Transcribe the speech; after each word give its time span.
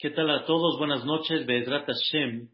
¿Qué 0.00 0.10
tal 0.10 0.30
a 0.30 0.44
todos? 0.44 0.78
Buenas 0.78 1.04
noches, 1.04 1.44
Be'ezrat 1.44 1.84
Hashem. 1.84 2.48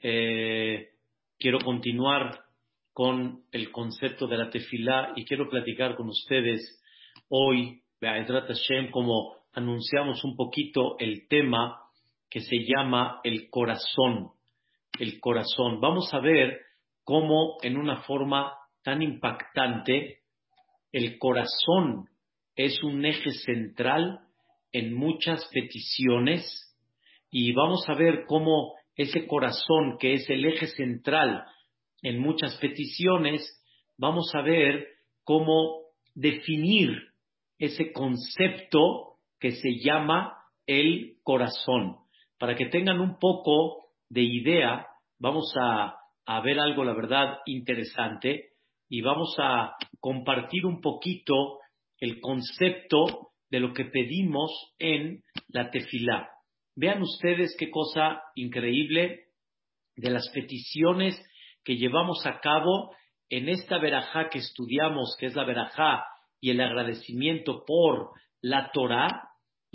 Eh, 0.00 0.90
quiero 1.36 1.58
continuar 1.58 2.44
con 2.92 3.42
el 3.50 3.72
concepto 3.72 4.28
de 4.28 4.36
la 4.36 4.50
tefilá 4.50 5.12
y 5.16 5.24
quiero 5.24 5.48
platicar 5.48 5.96
con 5.96 6.06
ustedes 6.10 6.80
hoy, 7.28 7.82
Be'ezrat 8.00 8.46
Hashem, 8.46 8.92
como 8.92 9.34
anunciamos 9.52 10.22
un 10.22 10.36
poquito 10.36 10.96
el 11.00 11.26
tema 11.26 11.76
que 12.30 12.38
se 12.38 12.58
llama 12.58 13.18
el 13.24 13.50
corazón. 13.50 14.30
El 15.00 15.18
corazón. 15.18 15.80
Vamos 15.80 16.14
a 16.14 16.20
ver 16.20 16.60
cómo 17.02 17.56
en 17.64 17.78
una 17.78 18.02
forma 18.02 18.52
tan 18.84 19.02
impactante 19.02 20.20
el 20.92 21.18
corazón 21.18 22.08
es 22.54 22.80
un 22.84 23.04
eje 23.04 23.32
central 23.32 24.20
en 24.70 24.94
muchas 24.94 25.50
peticiones 25.52 26.62
y 27.38 27.52
vamos 27.52 27.86
a 27.86 27.92
ver 27.92 28.24
cómo 28.26 28.76
ese 28.94 29.26
corazón, 29.26 29.98
que 30.00 30.14
es 30.14 30.30
el 30.30 30.46
eje 30.46 30.68
central 30.68 31.44
en 32.00 32.18
muchas 32.18 32.56
peticiones, 32.56 33.62
vamos 33.98 34.34
a 34.34 34.40
ver 34.40 34.86
cómo 35.22 35.82
definir 36.14 36.96
ese 37.58 37.92
concepto 37.92 39.18
que 39.38 39.50
se 39.50 39.68
llama 39.84 40.32
el 40.66 41.18
corazón. 41.22 41.96
Para 42.38 42.54
que 42.54 42.70
tengan 42.70 43.00
un 43.00 43.18
poco 43.18 43.90
de 44.08 44.22
idea, 44.22 44.86
vamos 45.18 45.52
a, 45.60 45.94
a 46.24 46.40
ver 46.40 46.58
algo, 46.58 46.84
la 46.84 46.94
verdad, 46.94 47.40
interesante 47.44 48.52
y 48.88 49.02
vamos 49.02 49.36
a 49.38 49.74
compartir 50.00 50.64
un 50.64 50.80
poquito 50.80 51.58
el 52.00 52.18
concepto 52.18 53.32
de 53.50 53.60
lo 53.60 53.74
que 53.74 53.84
pedimos 53.84 54.74
en 54.78 55.22
la 55.48 55.70
tefilá. 55.70 56.30
Vean 56.76 57.00
ustedes 57.00 57.56
qué 57.58 57.70
cosa 57.70 58.22
increíble 58.34 59.28
de 59.96 60.10
las 60.10 60.28
peticiones 60.28 61.18
que 61.64 61.76
llevamos 61.76 62.26
a 62.26 62.38
cabo 62.40 62.94
en 63.30 63.48
esta 63.48 63.78
verajá 63.78 64.28
que 64.28 64.38
estudiamos, 64.38 65.16
que 65.18 65.26
es 65.26 65.34
la 65.34 65.44
verajá 65.44 66.04
y 66.38 66.50
el 66.50 66.60
agradecimiento 66.60 67.64
por 67.66 68.10
la 68.42 68.70
Torah, 68.72 69.22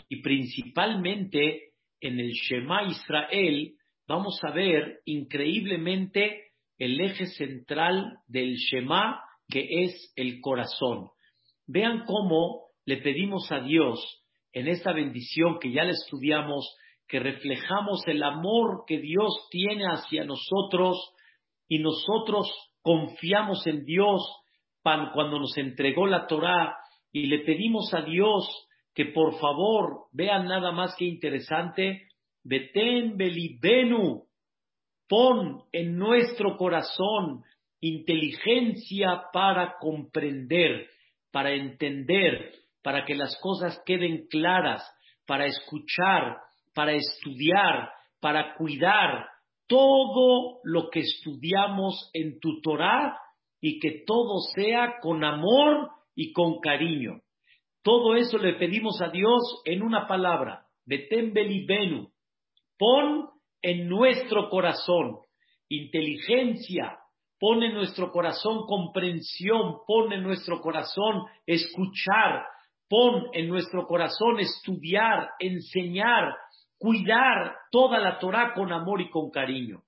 y 0.09 0.21
principalmente 0.21 1.73
en 1.99 2.19
el 2.19 2.31
Shema 2.33 2.83
Israel, 2.83 3.73
vamos 4.07 4.39
a 4.43 4.51
ver 4.51 4.99
increíblemente 5.05 6.51
el 6.77 7.01
eje 7.01 7.25
central 7.25 8.19
del 8.27 8.55
Shema, 8.55 9.23
que 9.47 9.67
es 9.85 10.13
el 10.15 10.39
corazón. 10.39 11.09
Vean 11.65 12.05
cómo 12.05 12.67
le 12.85 12.97
pedimos 12.97 13.51
a 13.51 13.59
Dios 13.59 14.23
en 14.53 14.67
esta 14.67 14.93
bendición 14.93 15.57
que 15.59 15.71
ya 15.71 15.83
le 15.83 15.91
estudiamos 15.91 16.77
que 17.11 17.19
reflejamos 17.19 18.07
el 18.07 18.23
amor 18.23 18.85
que 18.87 18.97
Dios 18.97 19.49
tiene 19.51 19.83
hacia 19.83 20.23
nosotros 20.23 21.13
y 21.67 21.79
nosotros 21.79 22.49
confiamos 22.81 23.67
en 23.67 23.83
Dios 23.83 24.21
cuando 24.81 25.37
nos 25.37 25.57
entregó 25.57 26.07
la 26.07 26.25
Torá 26.25 26.73
y 27.11 27.25
le 27.25 27.39
pedimos 27.39 27.93
a 27.93 28.03
Dios 28.03 28.47
que 28.95 29.07
por 29.07 29.37
favor 29.39 30.05
vean 30.13 30.45
nada 30.45 30.71
más 30.71 30.95
que 30.95 31.03
interesante, 31.03 32.07
Beten 32.45 33.17
Belibenu, 33.17 34.23
pon 35.09 35.63
en 35.73 35.97
nuestro 35.97 36.55
corazón 36.55 37.43
inteligencia 37.81 39.23
para 39.33 39.75
comprender, 39.81 40.87
para 41.29 41.51
entender, 41.51 42.53
para 42.81 43.03
que 43.03 43.15
las 43.15 43.37
cosas 43.41 43.81
queden 43.85 44.27
claras, 44.29 44.81
para 45.27 45.45
escuchar, 45.45 46.37
para 46.73 46.93
estudiar, 46.93 47.91
para 48.19 48.55
cuidar 48.55 49.27
todo 49.67 50.59
lo 50.63 50.89
que 50.89 50.99
estudiamos 50.99 52.09
en 52.13 52.39
tu 52.39 52.61
Torah 52.61 53.17
y 53.61 53.79
que 53.79 54.03
todo 54.05 54.39
sea 54.55 54.99
con 55.01 55.23
amor 55.23 55.89
y 56.15 56.33
con 56.33 56.59
cariño. 56.59 57.21
Todo 57.83 58.15
eso 58.15 58.37
le 58.37 58.53
pedimos 58.53 59.01
a 59.01 59.09
Dios 59.09 59.61
en 59.65 59.81
una 59.81 60.07
palabra, 60.07 60.65
Betem 60.85 61.33
Belibenu. 61.33 62.09
Pon 62.77 63.29
en 63.61 63.87
nuestro 63.87 64.49
corazón 64.49 65.19
inteligencia, 65.69 66.99
pon 67.39 67.63
en 67.63 67.73
nuestro 67.73 68.11
corazón 68.11 68.65
comprensión, 68.67 69.77
pon 69.87 70.11
en 70.11 70.21
nuestro 70.21 70.59
corazón 70.59 71.23
escuchar, 71.45 72.43
pon 72.89 73.29
en 73.33 73.47
nuestro 73.47 73.87
corazón 73.87 74.39
estudiar, 74.39 75.29
enseñar, 75.39 76.35
cuidar 76.81 77.57
toda 77.69 77.99
la 77.99 78.17
Torah 78.17 78.55
con 78.55 78.73
amor 78.73 79.01
y 79.01 79.11
con 79.11 79.29
cariño. 79.29 79.83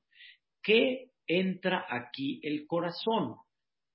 ¿Qué 0.62 1.10
entra 1.26 1.88
aquí 1.90 2.40
el 2.44 2.68
corazón? 2.68 3.38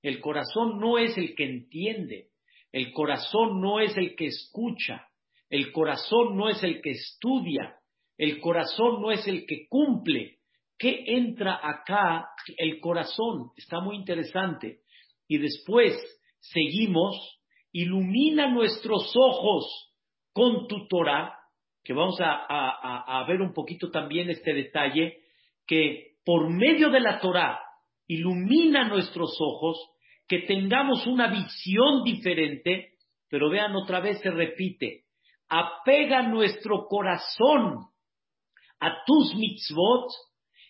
El 0.03 0.20
corazón 0.20 0.81
no 0.81 0.98
es 0.98 1.16
el 1.16 1.37
que 1.37 1.44
entiende, 1.44 2.31
el 2.72 2.92
corazón 2.92 3.60
no 3.60 3.78
es 3.78 3.97
el 3.97 4.16
que 4.16 4.26
escucha, 4.26 5.06
el 5.48 5.70
corazón 5.70 6.37
no 6.37 6.48
es 6.48 6.60
el 6.64 6.82
que 6.82 6.91
estudia, 6.91 7.76
el 8.16 8.41
corazón 8.41 9.00
no 9.00 9.12
es 9.12 9.28
el 9.28 9.47
que 9.47 9.69
cumple. 9.69 10.38
¿Qué 10.76 11.04
entra 11.06 11.60
acá 11.62 12.26
el 12.56 12.81
corazón? 12.81 13.53
Está 13.56 13.78
muy 13.78 13.94
interesante. 13.94 14.81
Y 15.28 15.38
después 15.38 15.94
seguimos, 16.41 17.41
ilumina 17.70 18.50
nuestros 18.50 19.12
ojos 19.14 19.94
con 20.32 20.66
tu 20.66 20.88
Torah 20.88 21.38
que 21.84 21.93
vamos 21.93 22.19
a, 22.21 23.25
ver 23.27 23.41
un 23.41 23.53
poquito 23.53 23.91
también 23.91 24.31
este 24.31 24.53
detalle, 24.53 25.19
que 25.66 26.16
por 26.25 26.50
medio 26.50 26.91
de 26.91 27.00
la 27.00 27.19
Torah 27.21 27.59
ilumina 28.06 28.89
nuestros 28.89 29.37
ojos, 29.41 29.78
que 30.27 30.41
tengamos 30.41 31.06
una 31.06 31.28
visión 31.28 32.05
diferente, 32.05 32.93
pero 33.28 33.50
vean 33.50 33.75
otra 33.75 34.00
vez 34.00 34.21
se 34.21 34.31
repite, 34.31 35.05
apega 35.49 36.22
nuestro 36.22 36.87
corazón 36.87 37.87
a 38.81 39.05
tus 39.06 39.34
mitzvot 39.34 40.11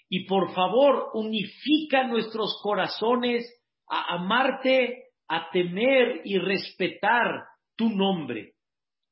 y 0.09 0.25
por 0.27 0.55
favor 0.55 1.11
unifica 1.15 2.07
nuestros 2.07 2.59
corazones 2.63 3.45
a 3.89 4.15
amarte, 4.15 5.05
a 5.29 5.51
temer 5.51 6.23
y 6.25 6.39
respetar 6.39 7.45
tu 7.77 7.91
nombre. 7.91 8.55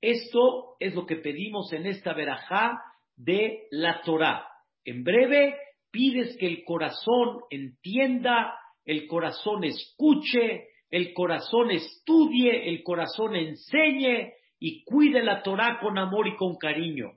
Esto 0.01 0.77
es 0.79 0.95
lo 0.95 1.07
que 1.07 1.17
pedimos 1.17 1.73
en 1.73 1.87
esta 1.87 2.13
verajá 2.13 2.81
de 3.17 3.67
la 3.71 4.03
Torá. 4.03 4.47
En 4.85 5.03
breve, 5.03 5.57
pides 5.91 6.37
que 6.39 6.47
el 6.47 6.65
corazón 6.65 7.41
entienda, 7.51 8.55
el 8.85 9.07
corazón 9.07 9.65
escuche, 9.65 10.69
el 10.91 11.13
corazón 11.13 11.71
estudie, 11.71 12.69
el 12.69 12.83
corazón 12.83 13.35
enseñe 13.35 14.33
y 14.59 14.85
cuide 14.85 15.23
la 15.23 15.43
Torá 15.43 15.79
con 15.81 15.99
amor 15.99 16.29
y 16.29 16.37
con 16.37 16.57
cariño. 16.57 17.13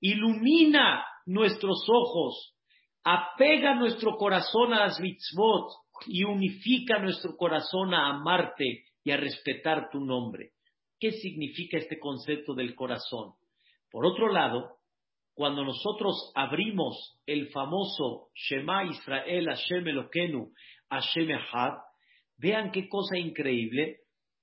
Ilumina 0.00 1.04
nuestros 1.26 1.86
ojos, 1.88 2.56
apega 3.04 3.74
nuestro 3.74 4.16
corazón 4.16 4.72
a 4.72 4.86
las 4.86 5.00
mitzvot 5.00 5.70
y 6.06 6.24
unifica 6.24 6.98
nuestro 6.98 7.36
corazón 7.36 7.94
a 7.94 8.08
amarte 8.08 8.84
y 9.04 9.10
a 9.10 9.16
respetar 9.16 9.90
tu 9.90 10.00
nombre. 10.00 10.52
¿Qué 11.02 11.10
significa 11.10 11.78
este 11.78 11.98
concepto 11.98 12.54
del 12.54 12.76
corazón? 12.76 13.32
Por 13.90 14.06
otro 14.06 14.30
lado, 14.30 14.76
cuando 15.34 15.64
nosotros 15.64 16.30
abrimos 16.36 17.18
el 17.26 17.48
famoso 17.48 18.28
Shema 18.36 18.84
Israel 18.84 19.46
Hashem 19.46 19.88
Elokenu 19.88 20.52
Hashem 20.88 21.28
Echad, 21.28 21.72
vean 22.38 22.70
qué 22.70 22.88
cosa 22.88 23.18
increíble, 23.18 23.96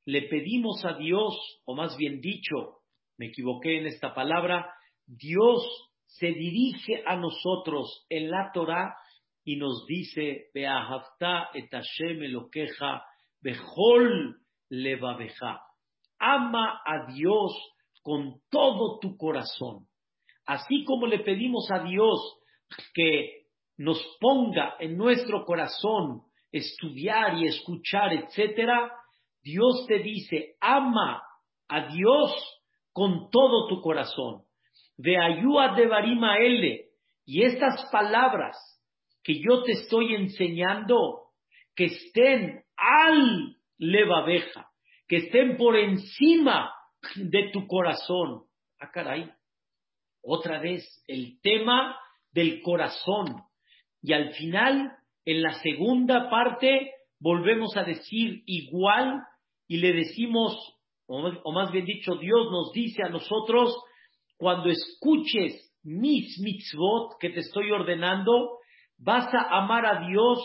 le 0.04 0.24
pedimos 0.24 0.84
a 0.84 0.98
Dios, 0.98 1.34
o 1.64 1.76
más 1.76 1.96
bien 1.96 2.20
dicho, 2.20 2.82
me 3.18 3.28
equivoqué 3.28 3.78
en 3.78 3.86
esta 3.86 4.14
palabra, 4.14 4.70
Dios 5.08 5.64
se 6.08 6.28
dirige 6.28 7.04
a 7.06 7.16
nosotros 7.16 8.06
en 8.10 8.30
la 8.30 8.52
Torah 8.54 8.98
y 9.46 9.56
nos 9.56 9.86
dice, 9.88 10.50
Beahavta 10.54 11.52
et 11.54 11.72
Hashem 11.72 12.22
Elokeja, 12.22 13.06
Behol 13.40 14.42
Levabeja 14.68 15.62
ama 16.20 16.82
a 16.86 17.12
Dios 17.12 17.54
con 18.04 18.42
todo 18.50 19.00
tu 19.00 19.18
corazón. 19.18 19.88
Así 20.46 20.84
como 20.84 21.08
le 21.08 21.20
pedimos 21.20 21.70
a 21.72 21.84
Dios 21.84 22.20
que 22.94 23.46
nos 23.78 24.02
ponga 24.20 24.76
en 24.80 24.98
nuestro 24.98 25.46
corazón 25.46 26.24
estudiar 26.52 27.38
y 27.38 27.48
escuchar, 27.48 28.14
etcétera, 28.14 28.92
Dios 29.42 29.86
te 29.88 30.00
dice, 30.00 30.56
ama 30.60 31.22
a 31.68 31.88
Dios 31.88 32.34
con 32.92 33.30
todo 33.30 33.68
tu 33.68 33.82
corazón. 33.82 34.44
De 34.98 35.18
ayuda 35.18 35.76
de 35.76 35.88
Barima 35.88 36.38
L. 36.38 36.86
Y 37.26 37.44
estas 37.44 37.90
palabras 37.92 38.58
que 39.24 39.36
yo 39.36 39.64
te 39.64 39.74
estoy 39.74 40.16
enseñando, 40.16 41.28
que 41.76 41.86
estén 41.86 42.64
al 42.76 43.56
levabeja, 43.78 44.69
que 45.10 45.18
estén 45.18 45.58
por 45.58 45.76
encima 45.76 46.72
de 47.16 47.50
tu 47.52 47.68
corazón. 47.68 48.44
Ah, 48.80 48.92
caray. 48.94 49.30
Otra 50.22 50.60
vez 50.60 50.86
el 51.08 51.42
tema 51.42 52.00
del 52.32 52.62
corazón. 52.62 53.42
Y 54.04 54.14
al 54.14 54.32
final, 54.34 54.92
en 55.26 55.42
la 55.42 55.54
segunda 55.62 56.30
parte, 56.30 56.92
volvemos 57.20 57.76
a 57.76 57.84
decir 57.84 58.44
igual 58.46 59.24
y 59.68 59.78
le 59.78 59.94
decimos, 59.94 60.56
o 61.08 61.52
más 61.52 61.72
bien 61.72 61.86
dicho, 61.86 62.16
Dios 62.16 62.48
nos 62.52 62.72
dice 62.72 63.02
a 63.04 63.10
nosotros, 63.10 63.76
cuando 64.38 64.70
escuches 64.70 65.74
mis 65.82 66.40
mitzvot 66.40 67.18
que 67.20 67.32
te 67.32 67.40
estoy 67.40 67.72
ordenando, 67.72 68.60
vas 68.98 69.34
a 69.34 69.58
amar 69.58 69.86
a 69.88 70.08
Dios 70.08 70.40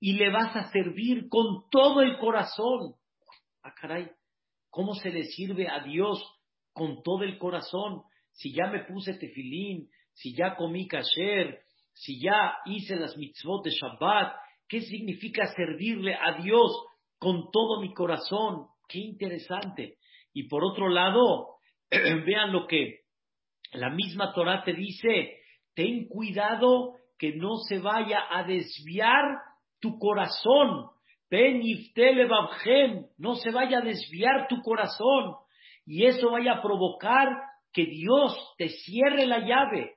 y 0.00 0.14
le 0.14 0.30
vas 0.30 0.56
a 0.56 0.72
servir 0.72 1.28
con 1.28 1.70
todo 1.70 2.02
el 2.02 2.18
corazón. 2.18 2.96
Ah, 3.62 3.72
caray, 3.74 4.10
¿cómo 4.70 4.94
se 4.94 5.10
le 5.10 5.24
sirve 5.24 5.68
a 5.68 5.80
Dios 5.84 6.20
con 6.72 7.02
todo 7.02 7.22
el 7.22 7.38
corazón? 7.38 8.02
Si 8.32 8.52
ya 8.52 8.66
me 8.66 8.84
puse 8.84 9.14
tefilín, 9.14 9.88
si 10.14 10.34
ya 10.34 10.56
comí 10.56 10.88
kasher, 10.88 11.62
si 11.92 12.20
ya 12.20 12.56
hice 12.64 12.96
las 12.96 13.16
mitzvot 13.16 13.64
de 13.64 13.70
Shabbat, 13.70 14.34
¿qué 14.68 14.80
significa 14.80 15.46
servirle 15.54 16.14
a 16.14 16.42
Dios 16.42 16.72
con 17.18 17.50
todo 17.52 17.80
mi 17.80 17.92
corazón? 17.94 18.66
Qué 18.88 18.98
interesante. 18.98 19.98
Y 20.32 20.48
por 20.48 20.64
otro 20.64 20.88
lado, 20.88 21.56
vean 21.90 22.52
lo 22.52 22.66
que 22.66 23.02
la 23.72 23.90
misma 23.90 24.32
Torah 24.32 24.64
te 24.64 24.72
dice, 24.72 25.38
ten 25.74 26.08
cuidado 26.08 26.94
que 27.18 27.34
no 27.36 27.58
se 27.68 27.78
vaya 27.78 28.24
a 28.30 28.42
desviar 28.44 29.22
tu 29.80 29.98
corazón. 29.98 30.90
No 33.18 33.34
se 33.36 33.50
vaya 33.50 33.78
a 33.78 33.84
desviar 33.84 34.48
tu 34.48 34.60
corazón. 34.62 35.34
Y 35.86 36.06
eso 36.06 36.30
vaya 36.30 36.54
a 36.54 36.62
provocar 36.62 37.28
que 37.72 37.86
Dios 37.86 38.36
te 38.58 38.68
cierre 38.68 39.26
la 39.26 39.40
llave. 39.40 39.94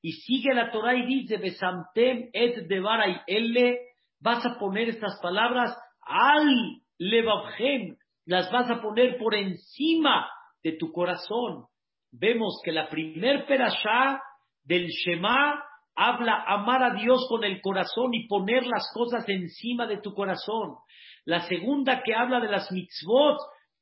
Y 0.00 0.12
sigue 0.12 0.54
la 0.54 0.70
Torah 0.70 0.94
y 0.94 1.04
dice, 1.06 1.38
Besamtem 1.38 2.30
et 2.32 2.68
devaray 2.68 3.20
elle, 3.26 3.78
vas 4.20 4.44
a 4.46 4.58
poner 4.58 4.88
estas 4.88 5.18
palabras 5.20 5.76
al 6.00 6.46
levavhem, 6.98 7.96
las 8.24 8.50
vas 8.52 8.70
a 8.70 8.80
poner 8.80 9.18
por 9.18 9.34
encima 9.34 10.28
de 10.62 10.72
tu 10.72 10.92
corazón. 10.92 11.66
Vemos 12.12 12.60
que 12.64 12.72
la 12.72 12.88
primer 12.88 13.46
perashá 13.46 14.20
del 14.64 14.86
Shema 14.86 15.62
habla 15.96 16.44
amar 16.46 16.82
a 16.82 16.94
Dios 16.94 17.26
con 17.28 17.42
el 17.42 17.60
corazón 17.60 18.14
y 18.14 18.28
poner 18.28 18.66
las 18.66 18.90
cosas 18.92 19.28
encima 19.28 19.86
de 19.86 19.98
tu 19.98 20.14
corazón. 20.14 20.76
La 21.24 21.40
segunda 21.48 22.02
que 22.04 22.14
habla 22.14 22.38
de 22.40 22.48
las 22.48 22.70
mitzvot, 22.70 23.38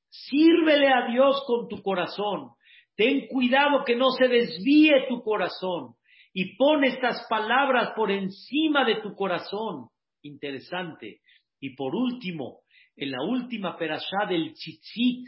sírvele 0.08 0.88
a 0.88 1.08
Dios 1.11 1.43
con 1.46 1.69
tu 1.69 1.82
corazón. 1.82 2.50
Ten 2.96 3.26
cuidado 3.26 3.84
que 3.84 3.96
no 3.96 4.11
se 4.12 4.28
desvíe 4.28 5.08
tu 5.08 5.22
corazón 5.22 5.96
y 6.32 6.56
pon 6.56 6.84
estas 6.84 7.26
palabras 7.28 7.93
por 7.96 8.11
encima 8.11 8.84
de 8.84 8.96
tu 8.96 9.14
corazón. 9.14 9.88
Interesante. 10.22 11.20
Y 11.61 11.75
por 11.75 11.94
último, 11.94 12.61
en 12.96 13.11
la 13.11 13.22
última 13.22 13.76
perashá 13.76 14.26
del 14.28 14.52
tzitzit 14.52 15.26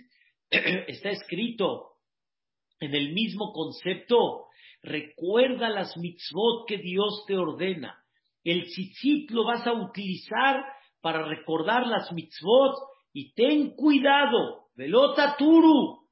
está 0.50 1.10
escrito 1.10 1.96
en 2.78 2.94
el 2.94 3.12
mismo 3.12 3.52
concepto, 3.52 4.46
recuerda 4.82 5.68
las 5.68 5.96
mitzvot 5.96 6.66
que 6.68 6.78
Dios 6.78 7.24
te 7.26 7.36
ordena. 7.36 8.02
El 8.44 8.64
tzitzit 8.64 9.30
lo 9.30 9.44
vas 9.44 9.66
a 9.66 9.72
utilizar 9.72 10.64
para 11.00 11.26
recordar 11.26 11.86
las 11.86 12.12
mitzvot 12.12 12.76
y 13.12 13.32
ten 13.34 13.74
cuidado, 13.74 14.68
velota 14.74 15.36
turu, 15.36 16.06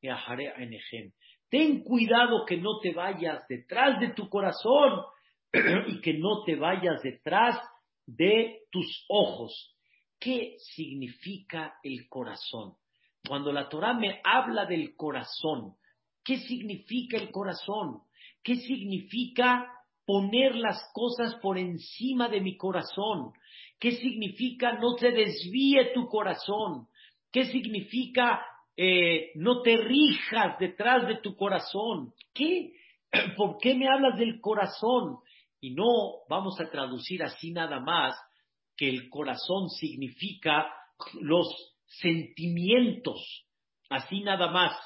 y 0.00 0.08
enegem. 0.08 1.12
Ten 1.48 1.82
cuidado 1.82 2.44
que 2.44 2.56
no 2.56 2.78
te 2.80 2.92
vayas 2.92 3.46
detrás 3.48 4.00
de 4.00 4.08
tu 4.14 4.28
corazón 4.28 5.04
y 5.88 6.00
que 6.00 6.14
no 6.14 6.42
te 6.44 6.56
vayas 6.56 7.02
detrás 7.02 7.58
de 8.06 8.62
tus 8.70 9.04
ojos. 9.08 9.76
¿Qué 10.18 10.56
significa 10.58 11.78
el 11.82 12.08
corazón? 12.08 12.74
Cuando 13.26 13.52
la 13.52 13.68
Torah 13.68 13.94
me 13.94 14.20
habla 14.24 14.66
del 14.66 14.94
corazón, 14.96 15.74
¿qué 16.26 16.38
significa 16.38 17.16
el 17.16 17.30
corazón? 17.30 18.00
¿Qué 18.42 18.56
significa 18.56 19.72
poner 20.04 20.56
las 20.56 20.90
cosas 20.92 21.36
por 21.36 21.56
encima 21.56 22.28
de 22.28 22.40
mi 22.40 22.56
corazón? 22.56 23.32
¿Qué 23.78 23.92
significa 23.92 24.72
no 24.72 24.96
te 24.96 25.12
desvíe 25.12 25.92
tu 25.94 26.08
corazón? 26.08 26.88
¿Qué 27.30 27.44
significa 27.44 28.44
eh, 28.76 29.30
no 29.36 29.62
te 29.62 29.76
rijas 29.76 30.58
detrás 30.58 31.06
de 31.06 31.18
tu 31.18 31.36
corazón? 31.36 32.12
¿Qué? 32.34 32.72
¿Por 33.36 33.58
qué 33.58 33.74
me 33.74 33.88
hablas 33.88 34.18
del 34.18 34.40
corazón? 34.40 35.18
Y 35.60 35.70
no 35.70 36.24
vamos 36.28 36.60
a 36.60 36.68
traducir 36.68 37.22
así 37.22 37.52
nada 37.52 37.78
más 37.80 38.16
que 38.76 38.88
el 38.88 39.08
corazón 39.08 39.70
significa 39.70 40.66
los 41.20 41.46
sentimientos, 41.86 43.46
así 43.88 44.20
nada 44.20 44.50
más, 44.50 44.76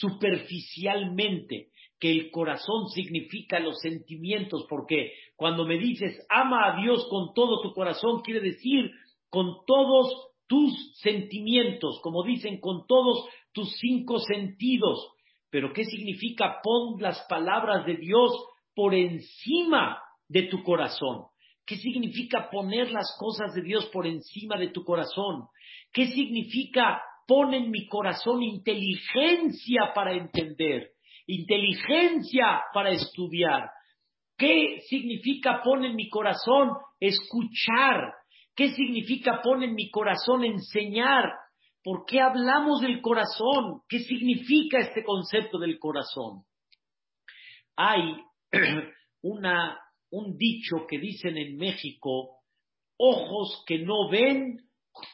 superficialmente, 0.00 1.68
que 2.00 2.10
el 2.10 2.30
corazón 2.30 2.88
significa 2.88 3.60
los 3.60 3.78
sentimientos, 3.80 4.64
porque 4.68 5.12
cuando 5.36 5.64
me 5.66 5.78
dices 5.78 6.26
ama 6.28 6.72
a 6.72 6.80
Dios 6.80 7.06
con 7.08 7.34
todo 7.34 7.60
tu 7.60 7.72
corazón, 7.72 8.22
quiere 8.22 8.40
decir 8.40 8.90
con 9.28 9.58
todos 9.66 10.30
tus 10.46 10.98
sentimientos, 10.98 12.00
como 12.02 12.24
dicen, 12.24 12.58
con 12.58 12.86
todos 12.86 13.28
tus 13.52 13.76
cinco 13.78 14.18
sentidos. 14.18 15.12
Pero 15.50 15.72
¿qué 15.72 15.84
significa 15.84 16.60
pon 16.62 17.00
las 17.00 17.24
palabras 17.28 17.84
de 17.86 17.96
Dios 17.96 18.32
por 18.74 18.94
encima 18.94 19.98
de 20.28 20.44
tu 20.44 20.62
corazón? 20.62 21.26
¿Qué 21.66 21.76
significa 21.76 22.48
poner 22.50 22.90
las 22.90 23.14
cosas 23.18 23.54
de 23.54 23.62
Dios 23.62 23.86
por 23.92 24.06
encima 24.06 24.56
de 24.56 24.68
tu 24.68 24.84
corazón? 24.84 25.46
¿Qué 25.92 26.06
significa 26.06 27.02
pon 27.32 27.54
en 27.54 27.70
mi 27.70 27.88
corazón 27.88 28.42
inteligencia 28.42 29.92
para 29.94 30.12
entender? 30.12 30.90
Inteligencia 31.26 32.60
para 32.74 32.90
estudiar. 32.90 33.70
¿Qué 34.36 34.80
significa 34.86 35.62
pon 35.64 35.82
en 35.86 35.96
mi 35.96 36.10
corazón 36.10 36.72
escuchar? 37.00 38.12
¿Qué 38.54 38.72
significa 38.72 39.40
pon 39.42 39.62
en 39.62 39.74
mi 39.74 39.90
corazón 39.90 40.44
enseñar? 40.44 41.32
¿Por 41.82 42.04
qué 42.04 42.20
hablamos 42.20 42.82
del 42.82 43.00
corazón? 43.00 43.80
¿Qué 43.88 44.00
significa 44.00 44.80
este 44.80 45.02
concepto 45.02 45.58
del 45.58 45.78
corazón? 45.78 46.44
Hay 47.76 48.14
una 49.22 49.80
un 50.10 50.36
dicho 50.36 50.86
que 50.86 50.98
dicen 50.98 51.38
en 51.38 51.56
México, 51.56 52.42
ojos 52.98 53.64
que 53.66 53.78
no 53.78 54.10
ven, 54.10 54.68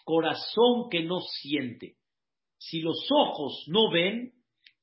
corazón 0.04 0.88
que 0.90 1.04
no 1.04 1.20
siente. 1.20 1.97
Si 2.58 2.80
los 2.80 3.08
ojos 3.10 3.64
no 3.68 3.90
ven, 3.90 4.32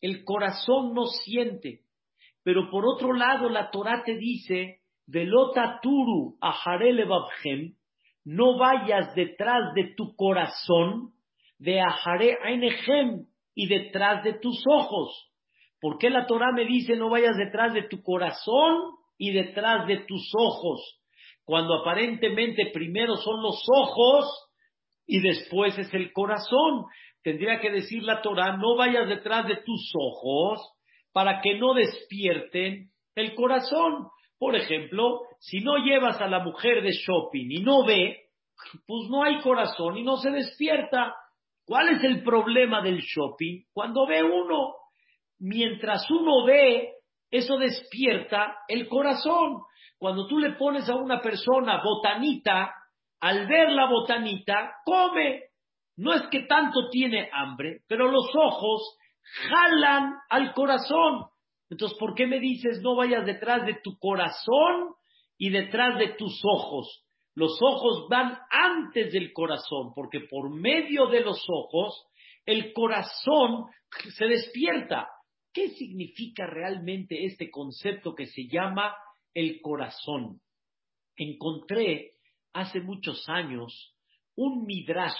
el 0.01 0.23
corazón 0.23 0.93
no 0.93 1.05
siente. 1.05 1.81
Pero 2.43 2.69
por 2.69 2.85
otro 2.85 3.13
lado, 3.13 3.49
la 3.49 3.69
Torah 3.71 4.03
te 4.03 4.17
dice, 4.17 4.79
velota 5.07 5.79
turu 5.81 6.37
babhem, 6.39 7.75
no 8.23 8.57
vayas 8.57 9.13
detrás 9.15 9.73
de 9.75 9.93
tu 9.95 10.15
corazón, 10.15 11.11
de 11.59 11.79
ajare 11.79 12.37
ainehem, 12.43 13.27
y 13.55 13.67
detrás 13.67 14.23
de 14.23 14.33
tus 14.33 14.61
ojos. 14.67 15.31
¿Por 15.79 15.97
qué 15.97 16.09
la 16.09 16.27
Torah 16.27 16.51
me 16.51 16.65
dice 16.65 16.95
no 16.95 17.09
vayas 17.09 17.37
detrás 17.37 17.73
de 17.73 17.83
tu 17.83 18.03
corazón 18.03 18.95
y 19.17 19.31
detrás 19.31 19.87
de 19.87 19.99
tus 19.99 20.29
ojos, 20.37 20.99
cuando 21.43 21.75
aparentemente 21.75 22.71
primero 22.73 23.15
son 23.15 23.41
los 23.41 23.63
ojos 23.73 24.25
y 25.07 25.21
después 25.21 25.77
es 25.77 25.93
el 25.93 26.11
corazón. 26.11 26.85
Tendría 27.25 27.59
que 27.59 27.71
decir 27.71 28.03
la 28.03 28.21
Torah, 28.21 28.55
no 28.55 28.75
vayas 28.75 29.09
detrás 29.09 29.47
de 29.47 29.55
tus 29.65 29.91
ojos 29.99 30.59
para 31.11 31.41
que 31.41 31.57
no 31.57 31.73
despierten 31.73 32.91
el 33.15 33.33
corazón. 33.33 34.09
Por 34.37 34.55
ejemplo, 34.55 35.21
si 35.39 35.59
no 35.61 35.77
llevas 35.77 36.21
a 36.21 36.27
la 36.27 36.43
mujer 36.43 36.83
de 36.83 36.91
shopping 36.91 37.47
y 37.49 37.63
no 37.63 37.83
ve, 37.83 38.25
pues 38.85 39.09
no 39.09 39.23
hay 39.23 39.41
corazón 39.41 39.97
y 39.97 40.03
no 40.03 40.17
se 40.17 40.29
despierta. 40.29 41.15
¿Cuál 41.65 41.95
es 41.95 42.03
el 42.03 42.21
problema 42.21 42.83
del 42.83 42.99
shopping? 42.99 43.63
Cuando 43.73 44.05
ve 44.05 44.21
uno, 44.21 44.75
mientras 45.39 46.07
uno 46.11 46.45
ve, 46.45 46.91
eso 47.31 47.57
despierta 47.57 48.57
el 48.67 48.87
corazón. 48.87 49.63
Cuando 49.97 50.27
tú 50.27 50.37
le 50.37 50.51
pones 50.51 50.87
a 50.91 50.95
una 50.95 51.19
persona 51.21 51.81
botanita, 51.83 52.71
al 53.19 53.47
ver 53.47 53.71
la 53.71 53.89
botanita, 53.89 54.75
come. 54.85 55.54
No 55.97 56.13
es 56.13 56.23
que 56.29 56.41
tanto 56.41 56.89
tiene 56.89 57.29
hambre, 57.31 57.81
pero 57.87 58.11
los 58.11 58.27
ojos 58.35 58.97
jalan 59.49 60.13
al 60.29 60.53
corazón. 60.53 61.25
Entonces, 61.69 61.97
¿por 61.97 62.13
qué 62.15 62.27
me 62.27 62.39
dices 62.39 62.81
no 62.81 62.95
vayas 62.95 63.25
detrás 63.25 63.65
de 63.65 63.75
tu 63.83 63.97
corazón 63.97 64.93
y 65.37 65.49
detrás 65.49 65.97
de 65.97 66.09
tus 66.09 66.41
ojos? 66.43 67.03
Los 67.33 67.57
ojos 67.61 68.07
van 68.09 68.37
antes 68.49 69.11
del 69.11 69.33
corazón, 69.33 69.93
porque 69.93 70.21
por 70.29 70.49
medio 70.49 71.07
de 71.07 71.21
los 71.21 71.43
ojos 71.49 72.07
el 72.45 72.71
corazón 72.73 73.65
se 74.15 74.25
despierta. 74.25 75.09
¿qué 75.55 75.69
significa 75.69 76.45
realmente 76.45 77.25
este 77.25 77.49
concepto 77.49 78.13
que 78.13 78.27
se 78.27 78.45
llama 78.47 78.93
el 79.33 79.61
corazón? 79.61 80.41
Encontré 81.15 82.11
hace 82.51 82.81
muchos 82.81 83.23
años 83.29 83.95
un 84.35 84.65
midrash 84.65 85.15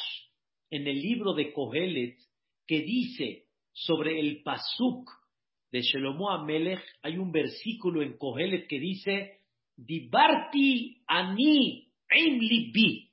en 0.70 0.88
el 0.88 1.00
libro 1.00 1.34
de 1.34 1.54
Kohelet 1.54 2.18
que 2.68 2.82
dice 2.82 3.46
sobre 3.72 4.20
el 4.20 4.42
pasuk 4.44 5.10
de 5.72 5.82
Shelomo 5.82 6.32
Amelech, 6.32 6.82
hay 7.02 7.18
un 7.18 7.32
versículo 7.32 8.02
en 8.02 8.18
Kohelet 8.18 8.68
que 8.68 8.80
dice, 8.80 9.40
Dibarti 9.76 11.04
ani 11.08 11.92
en 12.10 12.40
libi, 12.40 13.12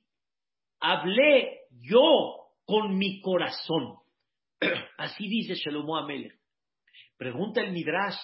hablé 0.79 1.59
yo 1.81 2.43
con 2.65 2.97
mi 2.97 3.19
corazón. 3.21 3.97
Así 4.97 5.27
dice 5.27 5.55
Shelomo 5.55 5.97
Amelech. 5.97 6.39
Pregunta 7.17 7.61
el 7.61 7.73
Midrash, 7.73 8.17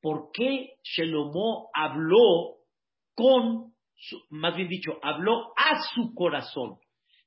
¿por 0.00 0.30
qué 0.32 0.74
Shelomo 0.82 1.68
habló 1.74 2.56
con, 3.14 3.74
más 4.30 4.56
bien 4.56 4.68
dicho, 4.68 4.98
habló 5.02 5.52
a 5.56 5.82
su 5.94 6.14
corazón? 6.14 6.78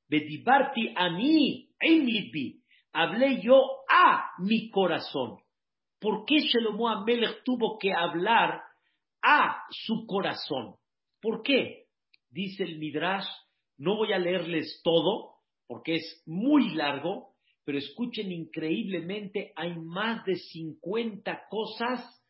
Bedibarti 0.07 0.93
en 0.97 2.05
libi, 2.05 2.61
hablé 2.93 3.41
yo 3.41 3.61
a 3.89 4.31
mi 4.39 4.69
corazón. 4.69 5.37
¿Por 5.99 6.25
qué 6.25 6.39
Shelomo 6.39 6.89
Amelech 6.89 7.43
tuvo 7.43 7.77
que 7.79 7.93
hablar 7.93 8.61
a 9.21 9.63
su 9.69 10.05
corazón? 10.05 10.75
¿Por 11.21 11.41
qué? 11.41 11.85
Dice 12.29 12.63
el 12.63 12.77
Midrash, 12.77 13.27
no 13.77 13.95
voy 13.95 14.13
a 14.13 14.19
leerles 14.19 14.81
todo, 14.83 15.35
porque 15.67 15.95
es 15.95 16.23
muy 16.25 16.75
largo, 16.75 17.35
pero 17.63 17.77
escuchen 17.77 18.31
increíblemente, 18.31 19.51
hay 19.55 19.75
más 19.75 20.23
de 20.25 20.35
50 20.35 21.47
cosas 21.49 22.21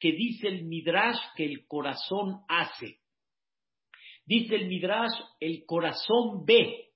que 0.00 0.12
dice 0.12 0.48
el 0.48 0.64
Midrash 0.64 1.18
que 1.36 1.44
el 1.44 1.66
corazón 1.68 2.40
hace. 2.48 2.98
Dice 4.24 4.56
el 4.56 4.66
Midrash, 4.66 5.12
el 5.38 5.64
corazón 5.66 6.44
ve. 6.44 6.89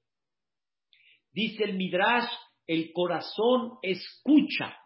Dice 1.34 1.64
el 1.64 1.74
Midrash, 1.74 2.30
el 2.64 2.92
corazón 2.92 3.78
escucha. 3.82 4.78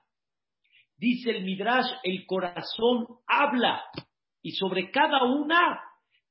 Dice 0.97 1.31
el 1.31 1.45
Midrash, 1.45 1.87
el 2.03 2.25
corazón 2.25 3.07
habla. 3.27 3.83
Y 4.43 4.53
sobre 4.53 4.91
cada 4.91 5.25
una 5.25 5.79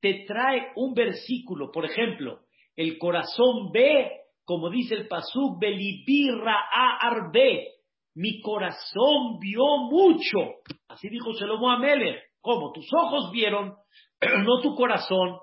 te 0.02 0.26
trae 0.28 0.72
un 0.76 0.96
versículo. 0.96 1.72
Por 1.72 1.86
ejemplo, 1.86 2.40
el 2.76 2.98
corazón 2.98 3.72
ve, 3.72 4.12
como 4.44 4.72
dice 4.72 4.96
el 4.96 5.08
Pasuk, 5.08 5.60
Belibirra 5.60 6.68
Arbe. 7.00 7.76
Mi 8.16 8.42
corazón 8.42 9.38
vio 9.40 9.78
mucho. 9.92 10.40
Así 10.88 11.10
dijo 11.10 11.34
Shelomo 11.34 11.70
Amelech. 11.70 12.24
¿Cómo? 12.42 12.72
Tus 12.72 12.90
ojos 12.92 13.32
vieron, 13.32 13.76
no 14.46 14.62
tu 14.62 14.74
corazón. 14.74 15.38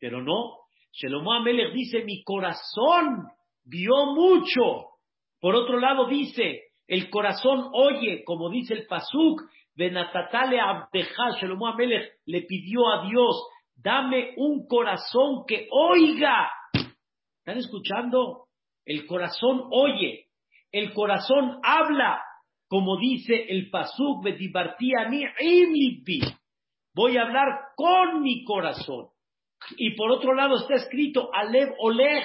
Pero 0.00 0.20
no. 0.20 0.66
Shelomo 0.92 1.32
Amelech 1.32 1.72
dice, 1.72 2.02
mi 2.02 2.24
corazón 2.24 3.28
vio 3.66 4.14
mucho. 4.14 4.96
Por 5.40 5.54
otro 5.54 5.78
lado 5.78 6.06
dice, 6.06 6.62
el 6.86 7.10
corazón 7.10 7.68
oye, 7.72 8.22
como 8.24 8.48
dice 8.50 8.74
el 8.74 8.86
Pasuk, 8.86 9.42
Benatatale 9.74 10.58
Abdeja, 10.58 11.36
Shelomo 11.38 11.66
Amelech 11.66 12.14
le 12.24 12.42
pidió 12.42 12.88
a 12.88 13.06
Dios, 13.06 13.46
dame 13.74 14.32
un 14.36 14.66
corazón 14.66 15.44
que 15.46 15.68
oiga. 15.70 16.48
¿Están 17.38 17.58
escuchando? 17.58 18.46
El 18.86 19.06
corazón 19.06 19.68
oye, 19.70 20.26
el 20.72 20.92
corazón 20.92 21.60
habla, 21.62 22.22
como 22.68 22.98
dice 22.98 23.46
el 23.48 23.68
Pasuk, 23.70 24.24
Voy 26.94 27.16
a 27.16 27.22
hablar 27.22 27.48
con 27.76 28.22
mi 28.22 28.44
corazón. 28.44 29.08
Y 29.76 29.94
por 29.96 30.10
otro 30.10 30.34
lado 30.34 30.56
está 30.56 30.74
escrito, 30.74 31.28
Alev 31.32 31.74
Oleg, 31.78 32.24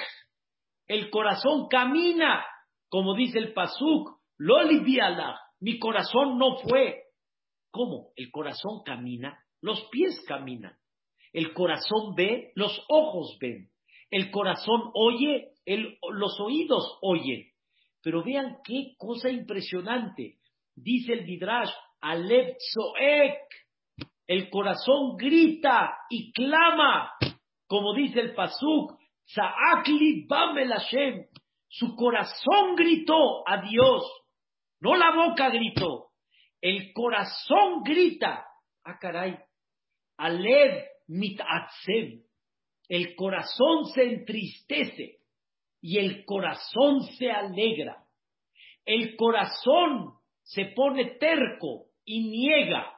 el 0.86 1.10
corazón 1.10 1.68
camina, 1.68 2.44
como 2.88 3.14
dice 3.14 3.38
el 3.38 3.52
Pasuk, 3.52 4.20
Lolibiala, 4.38 5.38
mi 5.60 5.78
corazón 5.78 6.38
no 6.38 6.56
fue. 6.56 7.02
¿Cómo? 7.70 8.12
El 8.16 8.30
corazón 8.30 8.82
camina, 8.84 9.38
los 9.60 9.88
pies 9.90 10.22
caminan. 10.26 10.76
El 11.32 11.54
corazón 11.54 12.14
ve, 12.14 12.52
los 12.54 12.84
ojos 12.88 13.38
ven. 13.40 13.70
El 14.10 14.30
corazón 14.30 14.90
oye, 14.92 15.52
los 15.64 16.38
oídos 16.40 16.98
oyen. 17.00 17.46
Pero 18.02 18.22
vean 18.22 18.58
qué 18.64 18.94
cosa 18.98 19.30
impresionante. 19.30 20.38
Dice 20.74 21.14
el 21.14 21.24
Midrash, 21.24 21.70
Alev 22.00 22.56
Zoek, 22.74 23.38
el 24.26 24.50
corazón 24.50 25.16
grita 25.16 25.96
y 26.10 26.32
clama, 26.32 27.12
como 27.66 27.94
dice 27.94 28.20
el 28.20 28.34
Pasuk, 28.34 28.98
Saakli 29.24 30.26
Bamel 30.26 30.72
Hashem, 30.72 31.26
su 31.68 31.94
corazón 31.96 32.76
gritó 32.76 33.48
a 33.48 33.62
Dios, 33.62 34.04
no 34.80 34.94
la 34.96 35.12
boca 35.14 35.48
gritó, 35.50 36.12
el 36.62 36.92
corazón 36.92 37.82
grita. 37.82 38.46
Ah, 38.84 38.98
caray. 39.00 39.36
Alev 40.16 40.84
mitatzem. 41.08 42.22
El 42.88 43.16
corazón 43.16 43.86
se 43.92 44.02
entristece 44.04 45.18
y 45.80 45.98
el 45.98 46.24
corazón 46.24 47.02
se 47.18 47.30
alegra. 47.30 48.04
El 48.84 49.16
corazón 49.16 50.14
se 50.42 50.66
pone 50.66 51.16
terco 51.18 51.86
y 52.04 52.28
niega, 52.28 52.92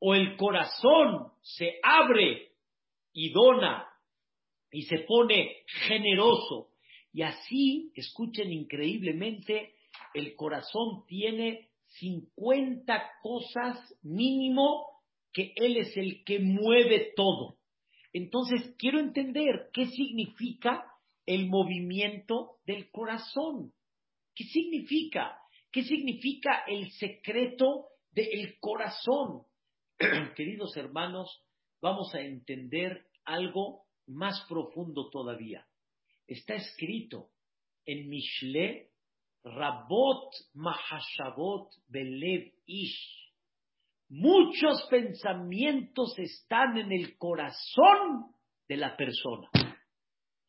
o 0.00 0.14
el 0.14 0.36
corazón 0.36 1.32
se 1.40 1.78
abre 1.82 2.52
y 3.12 3.32
dona 3.32 3.88
y 4.74 4.82
se 4.82 4.98
pone 4.98 5.58
generoso. 5.86 6.70
Y 7.12 7.22
así, 7.22 7.92
escuchen 7.94 8.52
increíblemente, 8.52 9.74
el 10.12 10.34
corazón 10.34 11.04
tiene 11.06 11.68
50 12.00 13.12
cosas 13.22 13.78
mínimo 14.02 14.84
que 15.32 15.52
Él 15.54 15.76
es 15.76 15.96
el 15.96 16.24
que 16.24 16.40
mueve 16.40 17.12
todo. 17.14 17.56
Entonces, 18.12 18.74
quiero 18.76 18.98
entender 18.98 19.70
qué 19.72 19.86
significa 19.86 20.84
el 21.24 21.48
movimiento 21.48 22.56
del 22.66 22.90
corazón. 22.90 23.72
¿Qué 24.34 24.42
significa? 24.44 25.38
¿Qué 25.70 25.84
significa 25.84 26.64
el 26.66 26.90
secreto 26.90 27.86
del 28.10 28.58
corazón? 28.58 29.44
Queridos 30.34 30.76
hermanos, 30.76 31.44
vamos 31.80 32.12
a 32.12 32.22
entender 32.22 33.06
algo 33.24 33.83
más 34.06 34.44
profundo 34.48 35.10
todavía. 35.10 35.66
Está 36.26 36.54
escrito 36.54 37.30
en 37.84 38.08
Mishle, 38.08 38.90
Rabot 39.44 40.32
Mahashavot 40.54 41.70
Belev 41.88 42.52
Ish. 42.66 43.32
Muchos 44.08 44.86
pensamientos 44.90 46.18
están 46.18 46.78
en 46.78 46.92
el 46.92 47.16
corazón 47.18 48.34
de 48.68 48.76
la 48.76 48.96
persona. 48.96 49.50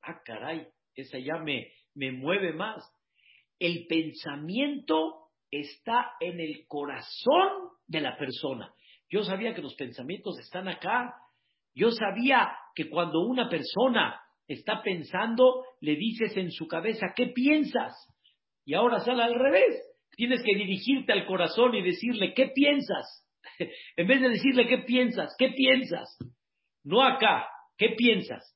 Ah, 0.02 0.22
caray, 0.24 0.68
esa 0.94 1.18
ya 1.20 1.38
me 1.38 2.12
mueve 2.12 2.54
más. 2.54 2.84
El 3.60 3.88
pensamiento 3.88 5.30
está 5.50 6.14
en 6.20 6.40
el 6.40 6.66
corazón 6.68 7.70
de 7.88 8.02
la 8.02 8.18
persona. 8.18 8.74
Yo 9.10 9.24
sabía 9.24 9.54
que 9.54 9.62
los 9.62 9.76
pensamientos 9.76 10.38
están 10.40 10.68
acá. 10.68 11.16
Yo 11.76 11.92
sabía 11.92 12.52
que 12.74 12.90
cuando 12.90 13.22
una 13.22 13.50
persona 13.50 14.20
está 14.48 14.82
pensando, 14.82 15.64
le 15.82 15.96
dices 15.96 16.36
en 16.38 16.52
su 16.52 16.68
cabeza, 16.68 17.08
¿qué 17.16 17.28
piensas? 17.28 17.94
Y 18.66 18.74
ahora 18.74 19.00
sale 19.00 19.24
al 19.24 19.36
revés. 19.36 19.76
Tienes 20.16 20.42
que 20.42 20.56
dirigirte 20.56 21.12
al 21.12 21.26
corazón 21.26 21.76
y 21.76 21.84
decirle, 21.84 22.34
¿qué 22.34 22.48
piensas? 22.48 23.28
en 23.98 24.08
vez 24.08 24.22
de 24.22 24.30
decirle, 24.30 24.68
¿qué 24.68 24.80
piensas? 24.80 25.36
¿Qué 25.38 25.50
piensas? 25.50 26.18
No 26.84 27.04
acá, 27.04 27.48
¿qué 27.78 27.90
piensas? 27.90 28.56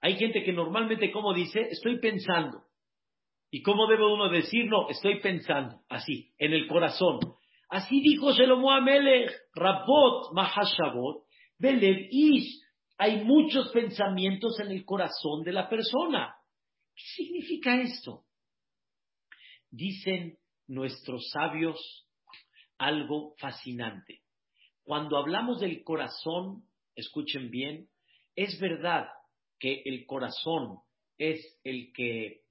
Hay 0.00 0.16
gente 0.16 0.42
que 0.42 0.52
normalmente, 0.52 1.10
como 1.10 1.34
dice, 1.34 1.60
estoy 1.70 1.98
pensando. 1.98 2.62
¿Y 3.50 3.62
cómo 3.62 3.86
debe 3.86 4.06
uno 4.06 4.28
decir? 4.28 4.66
No, 4.66 4.88
estoy 4.88 5.20
pensando, 5.20 5.80
así, 5.88 6.32
en 6.38 6.52
el 6.52 6.66
corazón. 6.66 7.18
Así 7.68 8.00
dijo 8.00 8.32
Shelomo 8.32 8.70
Amelech, 8.72 9.30
Rabot 9.54 10.32
Mahashabot, 10.32 11.24
Belev 11.58 12.08
Ish, 12.10 12.62
hay 12.98 13.24
muchos 13.24 13.70
pensamientos 13.72 14.58
en 14.60 14.70
el 14.70 14.84
corazón 14.84 15.42
de 15.44 15.52
la 15.52 15.68
persona. 15.68 16.34
¿Qué 16.94 17.02
significa 17.16 17.80
esto? 17.80 18.24
Dicen 19.70 20.38
nuestros 20.66 21.30
sabios 21.30 22.06
algo 22.78 23.34
fascinante. 23.38 24.22
Cuando 24.84 25.18
hablamos 25.18 25.60
del 25.60 25.82
corazón, 25.82 26.64
escuchen 26.94 27.50
bien, 27.50 27.88
es 28.34 28.58
verdad 28.60 29.08
que 29.58 29.82
el 29.84 30.06
corazón 30.06 30.78
es 31.18 31.58
el 31.64 31.92
que 31.92 32.42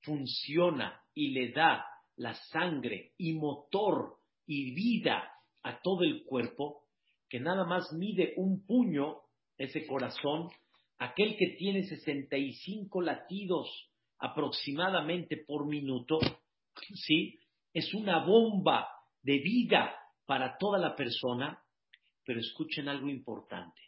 funciona 0.00 1.02
y 1.12 1.30
le 1.30 1.52
da 1.52 1.86
la 2.16 2.34
sangre 2.34 3.12
y 3.18 3.34
motor 3.34 4.16
y 4.46 4.74
vida 4.74 5.30
a 5.62 5.80
todo 5.80 6.02
el 6.02 6.24
cuerpo, 6.24 6.83
que 7.34 7.40
nada 7.40 7.64
más 7.64 7.92
mide 7.92 8.32
un 8.36 8.64
puño, 8.64 9.16
ese 9.58 9.84
corazón, 9.88 10.50
aquel 10.98 11.36
que 11.36 11.56
tiene 11.58 11.82
65 11.82 13.00
latidos 13.00 13.90
aproximadamente 14.20 15.38
por 15.44 15.66
minuto, 15.66 16.20
¿sí? 16.94 17.36
Es 17.72 17.92
una 17.92 18.24
bomba 18.24 18.86
de 19.20 19.38
vida 19.38 19.96
para 20.26 20.56
toda 20.58 20.78
la 20.78 20.94
persona, 20.94 21.60
pero 22.24 22.38
escuchen 22.38 22.88
algo 22.88 23.08
importante. 23.08 23.80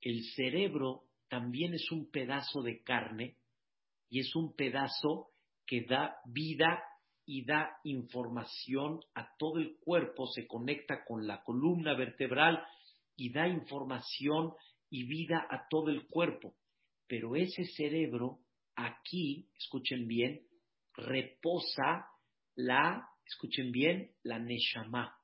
El 0.00 0.22
cerebro 0.36 1.06
también 1.28 1.74
es 1.74 1.90
un 1.90 2.12
pedazo 2.12 2.62
de 2.62 2.80
carne 2.84 3.38
y 4.08 4.20
es 4.20 4.36
un 4.36 4.54
pedazo 4.54 5.30
que 5.66 5.80
da 5.82 6.14
vida 6.26 6.80
y 7.24 7.44
da 7.44 7.78
información 7.84 9.00
a 9.14 9.36
todo 9.36 9.58
el 9.58 9.76
cuerpo, 9.78 10.26
se 10.26 10.46
conecta 10.46 11.04
con 11.04 11.26
la 11.26 11.42
columna 11.42 11.94
vertebral 11.94 12.64
y 13.16 13.32
da 13.32 13.46
información 13.48 14.52
y 14.90 15.04
vida 15.04 15.46
a 15.48 15.68
todo 15.68 15.90
el 15.90 16.06
cuerpo. 16.08 16.54
Pero 17.06 17.36
ese 17.36 17.64
cerebro 17.64 18.40
aquí, 18.74 19.48
escuchen 19.56 20.06
bien, 20.08 20.46
reposa 20.94 22.06
la, 22.54 23.08
escuchen 23.24 23.70
bien, 23.70 24.12
la 24.22 24.38
Neshama, 24.38 25.16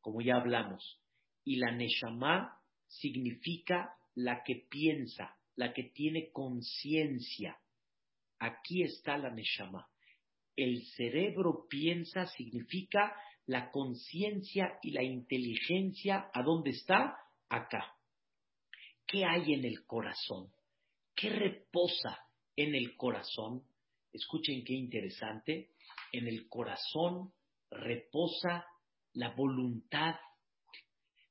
como 0.00 0.20
ya 0.20 0.36
hablamos. 0.36 1.00
Y 1.44 1.56
la 1.56 1.70
Neshama 1.72 2.60
significa 2.88 3.94
la 4.14 4.42
que 4.42 4.66
piensa, 4.68 5.36
la 5.56 5.72
que 5.72 5.84
tiene 5.84 6.30
conciencia. 6.32 7.58
Aquí 8.38 8.82
está 8.82 9.16
la 9.16 9.30
Neshama 9.30 9.89
el 10.64 10.84
cerebro 10.96 11.66
piensa 11.68 12.26
significa 12.26 13.14
la 13.46 13.70
conciencia 13.70 14.78
y 14.82 14.92
la 14.92 15.02
inteligencia. 15.02 16.30
¿A 16.32 16.42
dónde 16.42 16.70
está? 16.70 17.16
Acá. 17.48 17.96
¿Qué 19.06 19.24
hay 19.24 19.54
en 19.54 19.64
el 19.64 19.84
corazón? 19.86 20.52
¿Qué 21.14 21.30
reposa 21.30 22.18
en 22.56 22.74
el 22.74 22.96
corazón? 22.96 23.64
Escuchen 24.12 24.64
qué 24.64 24.74
interesante. 24.74 25.70
En 26.12 26.28
el 26.28 26.48
corazón 26.48 27.32
reposa 27.70 28.66
la 29.14 29.34
voluntad, 29.34 30.14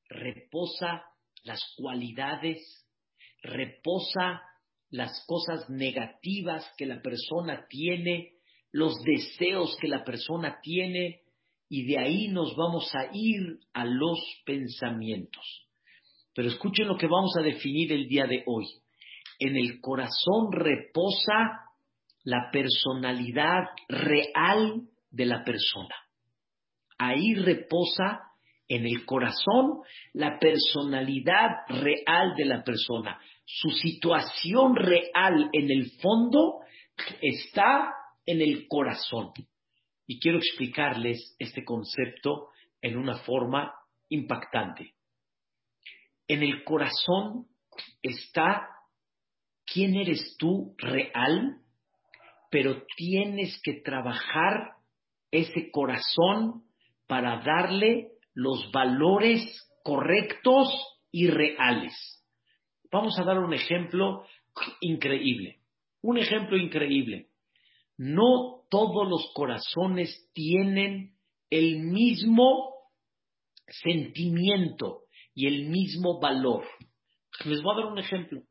reposa 0.10 1.06
las 1.44 1.62
cualidades, 1.78 2.86
reposa 3.42 4.42
las 4.90 5.24
cosas 5.28 5.70
negativas 5.70 6.66
que 6.78 6.86
la 6.86 7.02
persona 7.02 7.66
tiene, 7.70 8.39
los 8.72 9.02
deseos 9.04 9.78
que 9.80 9.88
la 9.88 10.04
persona 10.04 10.60
tiene 10.62 11.22
y 11.70 11.86
de 11.86 12.00
ahí 12.00 12.28
nos 12.30 12.56
vamos 12.56 12.90
a 12.96 13.10
ir 13.14 13.60
a 13.74 13.86
los 13.86 14.20
pensamientos. 14.46 15.68
Pero 16.34 16.48
escuchen 16.48 16.88
lo 16.88 16.98
que 16.98 17.08
vamos 17.08 17.36
a 17.38 17.44
definir 17.44 17.92
el 17.92 18.08
día 18.08 18.26
de 18.26 18.44
hoy. 18.48 18.66
En 19.40 19.56
el 19.56 19.80
corazón 19.80 20.52
reposa 20.52 21.62
la 22.24 22.50
personalidad 22.52 23.64
real 23.88 24.82
de 25.12 25.26
la 25.26 25.44
persona. 25.44 25.96
Ahí 26.98 27.34
reposa 27.36 28.20
en 28.68 28.86
el 28.86 29.06
corazón 29.06 29.82
la 30.14 30.38
personalidad 30.40 31.50
real 31.68 32.36
de 32.36 32.46
la 32.46 32.64
persona. 32.64 33.20
Su 33.46 33.70
situación 33.70 34.76
real 34.76 35.50
en 35.54 35.72
el 35.72 35.92
fondo 36.02 36.60
está 37.22 37.94
en 38.30 38.42
el 38.42 38.68
corazón. 38.68 39.32
Y 40.06 40.20
quiero 40.20 40.38
explicarles 40.38 41.36
este 41.40 41.66
concepto 41.66 42.50
en 42.80 42.96
una 42.96 43.18
forma 43.24 43.74
impactante. 44.08 44.94
En 46.28 46.44
el 46.44 46.64
corazón 46.64 47.48
está 48.04 48.68
quién 49.66 49.96
eres 49.96 50.36
tú 50.38 50.76
real, 50.78 51.58
pero 52.52 52.84
tienes 52.96 53.60
que 53.64 53.82
trabajar 53.82 54.76
ese 55.32 55.72
corazón 55.72 56.66
para 57.08 57.42
darle 57.42 58.12
los 58.36 58.72
valores 58.72 59.42
correctos 59.84 60.68
y 61.12 61.30
reales. 61.30 62.24
Vamos 62.92 63.18
a 63.18 63.24
dar 63.24 63.40
un 63.40 63.56
ejemplo 63.56 64.24
increíble. 64.82 65.62
Un 66.04 66.20
ejemplo 66.20 66.58
increíble 66.58 67.29
no 68.00 68.64
todos 68.70 69.10
los 69.10 69.30
corazones 69.34 70.32
tienen 70.34 71.18
el 71.50 71.80
mismo 71.80 72.74
sentimiento 73.68 75.02
y 75.36 75.48
el 75.48 75.68
mismo 75.68 76.18
valor. 76.22 76.66
Les 77.44 77.62
voy 77.62 77.74
a 77.74 77.82
dar 77.82 77.92
un 77.92 78.00
ejemplo. 78.00 78.42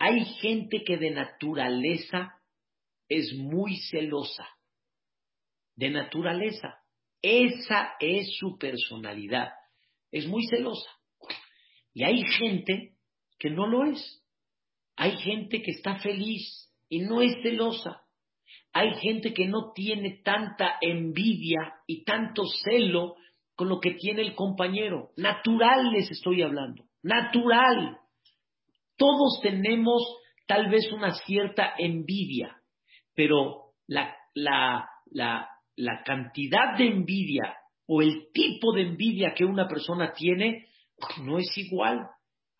Hay 0.00 0.24
gente 0.40 0.82
que 0.84 0.96
de 0.96 1.12
naturaleza 1.12 2.42
es 3.08 3.32
muy 3.34 3.76
celosa. 3.76 4.48
De 5.76 5.90
naturaleza. 5.90 6.82
Esa 7.22 7.92
es 8.00 8.36
su 8.36 8.58
personalidad. 8.58 9.52
Es 10.10 10.26
muy 10.26 10.44
celosa. 10.48 10.90
Y 11.94 12.02
hay 12.02 12.24
gente 12.24 12.96
que 13.38 13.50
no 13.50 13.68
lo 13.68 13.84
es. 13.92 14.24
Hay 14.96 15.16
gente 15.18 15.62
que 15.62 15.70
está 15.70 16.00
feliz 16.00 16.68
y 16.88 16.98
no 16.98 17.22
es 17.22 17.40
celosa. 17.42 18.02
Hay 18.78 18.94
gente 19.00 19.34
que 19.34 19.48
no 19.48 19.72
tiene 19.74 20.20
tanta 20.22 20.76
envidia 20.80 21.74
y 21.88 22.04
tanto 22.04 22.44
celo 22.62 23.16
con 23.56 23.68
lo 23.68 23.80
que 23.80 23.94
tiene 23.94 24.22
el 24.22 24.36
compañero. 24.36 25.10
Natural 25.16 25.90
les 25.90 26.08
estoy 26.12 26.42
hablando. 26.42 26.84
Natural. 27.02 27.98
Todos 28.96 29.40
tenemos 29.42 30.00
tal 30.46 30.70
vez 30.70 30.92
una 30.92 31.10
cierta 31.10 31.74
envidia, 31.76 32.56
pero 33.16 33.72
la, 33.88 34.16
cantidad 36.04 36.78
de 36.78 36.86
envidia 36.86 37.56
o 37.84 38.00
el 38.00 38.28
tipo 38.32 38.72
de 38.74 38.82
envidia 38.82 39.34
que 39.34 39.44
una 39.44 39.66
persona 39.66 40.12
tiene 40.12 40.68
no 41.24 41.38
es 41.38 41.50
igual. 41.56 42.06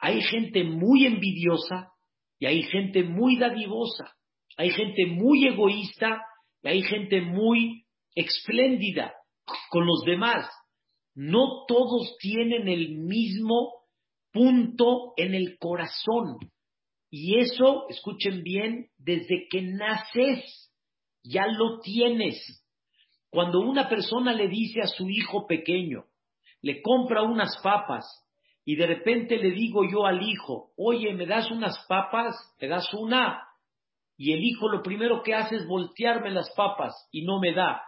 Hay 0.00 0.20
gente 0.22 0.64
muy 0.64 1.06
envidiosa 1.06 1.92
y 2.40 2.46
hay 2.46 2.64
gente 2.64 3.04
muy 3.04 3.38
dadivosa. 3.38 4.17
Hay 4.58 4.70
gente 4.70 5.06
muy 5.06 5.46
egoísta 5.46 6.20
y 6.62 6.68
hay 6.68 6.82
gente 6.82 7.20
muy 7.20 7.84
espléndida 8.14 9.14
con 9.70 9.86
los 9.86 10.02
demás. 10.04 10.50
No 11.14 11.64
todos 11.68 12.16
tienen 12.18 12.68
el 12.68 12.98
mismo 12.98 13.72
punto 14.32 15.14
en 15.16 15.36
el 15.36 15.58
corazón. 15.58 16.38
Y 17.08 17.38
eso, 17.38 17.86
escuchen 17.88 18.42
bien, 18.42 18.88
desde 18.98 19.46
que 19.48 19.62
naces 19.62 20.72
ya 21.22 21.46
lo 21.46 21.78
tienes. 21.78 22.36
Cuando 23.30 23.60
una 23.60 23.88
persona 23.88 24.32
le 24.32 24.48
dice 24.48 24.80
a 24.80 24.88
su 24.88 25.08
hijo 25.08 25.46
pequeño, 25.46 26.04
le 26.62 26.82
compra 26.82 27.22
unas 27.22 27.56
papas 27.62 28.04
y 28.64 28.74
de 28.74 28.86
repente 28.88 29.36
le 29.36 29.52
digo 29.52 29.88
yo 29.88 30.04
al 30.04 30.20
hijo, 30.20 30.72
oye, 30.76 31.14
¿me 31.14 31.26
das 31.26 31.48
unas 31.52 31.78
papas? 31.86 32.34
¿Me 32.60 32.66
das 32.66 32.92
una? 32.92 33.47
Y 34.18 34.32
el 34.32 34.42
hijo 34.42 34.68
lo 34.68 34.82
primero 34.82 35.22
que 35.22 35.32
hace 35.32 35.56
es 35.56 35.66
voltearme 35.66 36.30
las 36.30 36.50
papas 36.56 37.08
y 37.12 37.24
no 37.24 37.38
me 37.38 37.54
da. 37.54 37.80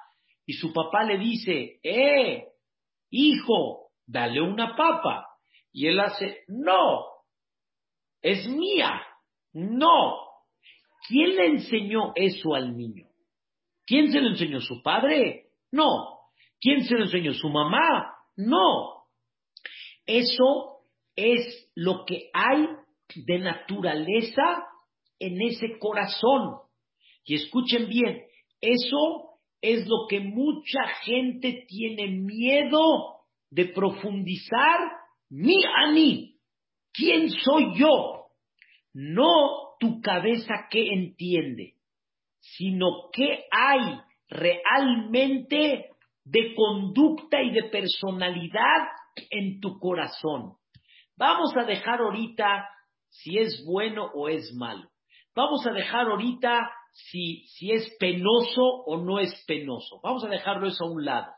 Y 0.47 0.53
su 0.55 0.73
papá 0.73 1.03
le 1.03 1.19
dice, 1.19 1.81
¡eh! 1.83 2.47
Hijo, 3.11 3.90
dale 4.07 4.40
una 4.40 4.77
papa. 4.77 5.27
Y 5.73 5.88
él 5.88 5.99
hace, 5.99 6.45
no, 6.47 7.05
es 8.23 8.49
mía, 8.49 9.03
no. 9.53 10.16
¿Quién 11.09 11.35
le 11.35 11.47
enseñó 11.47 12.12
eso 12.14 12.55
al 12.55 12.77
niño? 12.77 13.09
¿Quién 13.85 14.12
se 14.12 14.21
lo 14.21 14.29
enseñó? 14.29 14.61
¿Su 14.61 14.83
padre? 14.83 15.49
No. 15.73 16.21
¿Quién 16.61 16.85
se 16.85 16.95
lo 16.95 17.05
enseñó? 17.05 17.35
¿Su 17.35 17.49
mamá? 17.49 18.14
No. 18.37 19.07
Eso 20.07 20.85
es 21.16 21.71
lo 21.75 22.05
que 22.05 22.31
hay 22.33 22.69
de 23.14 23.38
naturaleza 23.40 24.69
en 25.20 25.40
ese 25.42 25.78
corazón. 25.78 26.56
Y 27.24 27.37
escuchen 27.37 27.88
bien, 27.88 28.22
eso 28.61 29.30
es 29.61 29.87
lo 29.87 30.06
que 30.09 30.20
mucha 30.20 30.87
gente 31.02 31.64
tiene 31.68 32.09
miedo 32.09 33.20
de 33.50 33.66
profundizar. 33.66 34.80
Mi 35.28 35.62
a 35.64 35.92
mí, 35.92 36.38
¿quién 36.92 37.30
soy 37.30 37.78
yo? 37.78 38.26
No 38.92 39.76
tu 39.78 40.00
cabeza 40.00 40.66
que 40.70 40.88
entiende, 40.92 41.74
sino 42.40 43.11
qué 43.12 43.44
hay 43.50 44.00
realmente 44.28 45.90
de 46.24 46.54
conducta 46.54 47.42
y 47.42 47.50
de 47.50 47.64
personalidad 47.64 48.88
en 49.30 49.61
tu 49.61 49.78
corazón. 49.78 50.54
Vamos 51.16 51.54
a 51.56 51.64
dejar 51.64 52.00
ahorita 52.00 52.68
si 53.09 53.38
es 53.38 53.64
bueno 53.66 54.11
o 54.14 54.28
es 54.28 54.52
malo. 54.54 54.88
Vamos 55.35 55.66
a 55.66 55.73
dejar 55.73 56.07
ahorita 56.07 56.71
si, 56.93 57.47
es 57.61 57.97
penoso 57.99 58.62
o 58.62 58.99
no 58.99 59.19
es 59.19 59.45
penoso. 59.47 60.01
Vamos 60.03 60.25
a 60.25 60.29
dejarlo 60.29 60.69
eso 60.69 60.85
a 60.85 60.90
un 60.90 61.05
lado. 61.05 61.33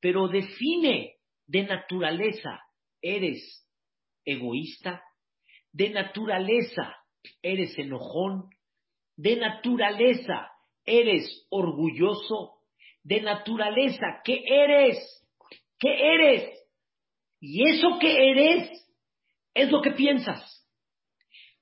Pero 0.00 0.28
define 0.28 1.16
de 1.46 1.64
naturaleza 1.64 2.60
eres 3.00 3.66
egoísta, 4.24 5.02
de 5.72 5.90
naturaleza 5.90 6.96
eres 7.42 7.78
enojón, 7.78 8.50
de 9.16 9.36
naturaleza 9.36 10.50
eres 10.84 11.46
orgulloso, 11.50 12.58
de 13.02 13.20
naturaleza, 13.20 14.20
¿qué 14.24 14.42
eres? 14.46 15.26
¿Qué 15.78 16.14
eres? 16.14 16.50
Y 17.40 17.68
eso 17.68 17.98
que 18.00 18.30
eres 18.30 18.70
es 19.54 19.70
lo 19.70 19.82
que 19.82 19.92
piensas. 19.92 20.66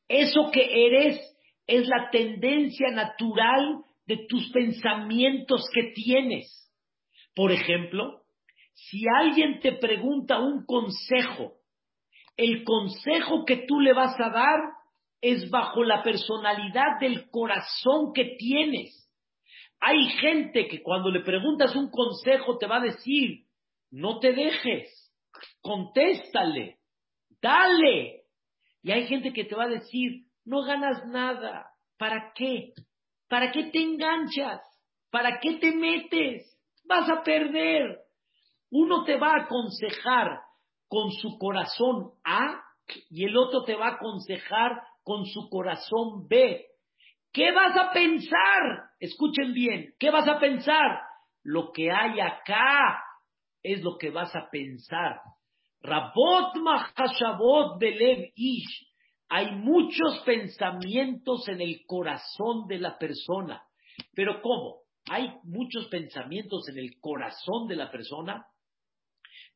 Eso 0.09 0.51
que 0.53 0.87
eres 0.87 1.32
es 1.73 1.89
la 1.89 2.11
tendencia 2.11 2.91
natural 2.91 3.83
de 4.07 4.27
tus 4.29 4.51
pensamientos 4.51 5.65
que 5.73 5.93
tienes. 5.95 6.71
Por 7.35 7.51
ejemplo, 7.51 8.23
si 8.75 9.03
alguien 9.19 9.61
te 9.61 9.73
pregunta 9.73 10.39
un 10.39 10.67
consejo, 10.67 11.55
el 12.37 12.65
consejo 12.65 13.45
que 13.47 13.65
tú 13.67 13.81
le 13.81 13.95
vas 13.95 14.19
a 14.21 14.29
dar 14.29 14.61
es 15.23 15.49
bajo 15.51 15.83
la 15.83 16.03
personalidad 16.03 16.99
del 17.01 17.31
corazón 17.31 18.13
que 18.15 18.37
tienes. 18.39 19.09
Hay 19.81 20.05
gente 20.21 20.69
que 20.69 20.83
cuando 20.83 21.11
le 21.11 21.21
preguntas 21.21 21.75
un 21.75 21.91
consejo 21.91 22.59
te 22.59 22.67
va 22.67 22.77
a 22.77 22.85
decir, 22.85 23.47
no 23.91 24.19
te 24.19 24.33
dejes, 24.33 24.89
contéstale, 25.61 26.79
dale. 27.41 28.25
Y 28.83 28.91
hay 28.91 29.07
gente 29.07 29.33
que 29.33 29.45
te 29.45 29.55
va 29.55 29.65
a 29.65 29.69
decir, 29.69 30.27
no 30.45 30.63
ganas 30.63 31.05
nada, 31.07 31.71
¿para 31.99 32.33
qué? 32.35 32.73
¿Para 33.29 33.51
qué 33.51 33.71
te 33.71 33.81
enganchas? 33.81 34.61
¿Para 35.11 35.39
qué 35.41 35.55
te 35.59 35.73
metes? 35.73 36.59
Vas 36.85 37.09
a 37.09 37.23
perder. 37.23 37.99
Uno 38.71 39.05
te 39.05 39.17
va 39.17 39.33
a 39.33 39.45
aconsejar 39.45 40.41
con 40.89 41.11
su 41.13 41.39
corazón 41.39 42.13
A 42.25 42.63
y 43.11 43.25
el 43.25 43.37
otro 43.37 43.65
te 43.65 43.75
va 43.75 43.89
a 43.89 43.95
aconsejar 43.95 44.83
con 45.03 45.25
su 45.27 45.49
corazón 45.49 46.27
B. 46.29 46.67
¿Qué 47.33 47.53
vas 47.53 47.77
a 47.77 47.93
pensar? 47.93 48.91
Escuchen 49.01 49.55
bien, 49.55 49.95
¿qué 49.99 50.11
vas 50.11 50.29
a 50.29 50.39
pensar? 50.39 51.01
Lo 51.43 51.73
que 51.73 51.91
hay 51.91 52.21
acá 52.21 53.03
es 53.63 53.83
lo 53.83 53.97
que 53.97 54.11
vas 54.11 54.35
a 54.37 54.51
pensar. 54.51 55.21
Rabot 55.81 56.57
Mahashabot 56.57 57.79
Belev 57.81 58.31
Ish. 58.35 58.92
Hay 59.35 59.51
muchos 59.53 60.21
pensamientos 60.27 61.49
en 61.49 61.63
el 61.63 61.87
corazón 61.87 62.67
de 62.69 62.79
la 62.79 62.99
persona. 62.99 63.63
Pero 64.15 64.43
¿cómo? 64.43 64.83
Hay 65.09 65.27
muchos 65.45 65.89
pensamientos 65.89 66.69
en 66.69 66.77
el 66.77 67.01
corazón 67.01 67.67
de 67.67 67.77
la 67.77 67.91
persona. 67.91 68.45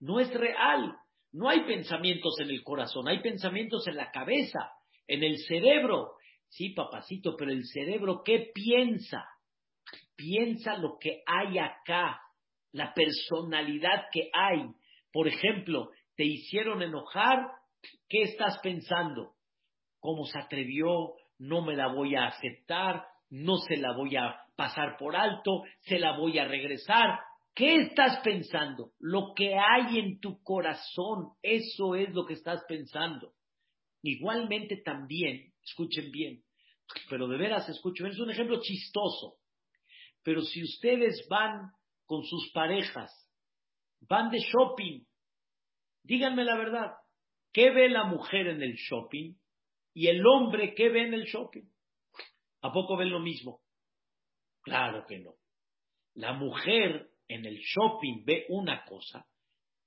No 0.01 0.19
es 0.19 0.33
real. 0.33 0.97
No 1.31 1.51
hay 1.51 1.61
pensamientos 1.65 2.41
en 2.41 2.49
el 2.49 2.65
corazón, 2.65 3.07
hay 3.07 3.21
pensamientos 3.21 3.87
en 3.87 3.97
la 3.97 4.11
cabeza 4.11 4.71
en 5.07 5.23
el 5.23 5.37
cerebro. 5.47 6.13
Sí, 6.49 6.71
papacito, 6.71 7.37
pero 7.37 7.51
el 7.51 7.67
cerebro, 7.67 8.23
¿qué 8.25 8.51
piensa? 8.55 9.27
Piensa 10.17 10.79
lo 10.79 10.97
que 10.99 11.23
hay 11.27 11.59
acá, 11.59 12.19
la 12.73 12.95
personalidad 12.95 14.07
que 14.11 14.31
hay. 14.33 14.65
Por 15.13 15.29
ejemplo, 15.29 15.91
te 16.17 16.25
hicieron 16.25 16.81
enojar, 16.81 17.47
¿qué 18.09 18.23
estás 18.23 18.59
pensando? 18.63 19.36
¿Cómo 20.07 20.25
se 20.25 20.39
atrevió? 20.39 21.15
No 21.41 21.63
me 21.63 21.75
la 21.75 21.89
voy 21.89 22.15
a 22.15 22.27
aceptar, 22.27 23.05
no 23.29 23.57
se 23.57 23.77
la 23.77 23.93
voy 23.93 24.15
a 24.15 24.37
pasar 24.55 24.97
por 24.97 25.17
alto, 25.17 25.65
se 25.81 25.99
la 25.99 26.17
voy 26.17 26.39
a 26.39 26.47
regresar. 26.47 27.19
¿Qué 27.53 27.75
estás 27.75 28.21
pensando? 28.23 28.93
Lo 29.01 29.33
que 29.35 29.57
hay 29.57 29.99
en 29.99 30.21
tu 30.21 30.41
corazón, 30.45 31.33
eso 31.43 31.97
es 31.97 32.15
lo 32.15 32.25
que 32.25 32.35
estás 32.35 32.63
pensando. 32.69 33.33
Igualmente 34.01 34.77
también, 34.77 35.53
escuchen 35.61 36.13
bien, 36.13 36.41
pero 37.11 37.27
de 37.27 37.39
veras 37.39 37.69
escuchen, 37.69 38.07
es 38.07 38.21
un 38.21 38.31
ejemplo 38.31 38.61
chistoso, 38.63 39.39
pero 40.23 40.41
si 40.43 40.63
ustedes 40.63 41.27
van 41.29 41.73
con 42.05 42.23
sus 42.23 42.53
parejas, 42.53 43.11
van 44.03 44.31
de 44.31 44.39
shopping, 44.39 45.01
díganme 46.05 46.45
la 46.45 46.57
verdad, 46.57 46.93
¿qué 47.53 47.73
ve 47.73 47.89
la 47.89 48.05
mujer 48.05 48.47
en 48.47 48.63
el 48.63 48.75
shopping? 48.75 49.35
Y 49.97 50.09
el 50.09 50.27
hombre, 50.27 50.75
¿qué 50.75 50.91
ve 50.91 51.07
en 51.07 51.15
el 51.15 51.25
shopping? 51.25 51.65
¿A 52.61 52.71
poco 52.71 52.99
ven 52.99 53.09
lo 53.09 53.19
mismo? 53.19 53.63
Claro 54.61 55.07
que 55.07 55.21
no. 55.21 55.37
La 56.13 56.35
mujer 56.35 57.09
en 57.29 57.47
el 57.47 57.57
shopping 57.57 58.23
ve 58.27 58.45
una 58.51 58.85
cosa 58.85 59.27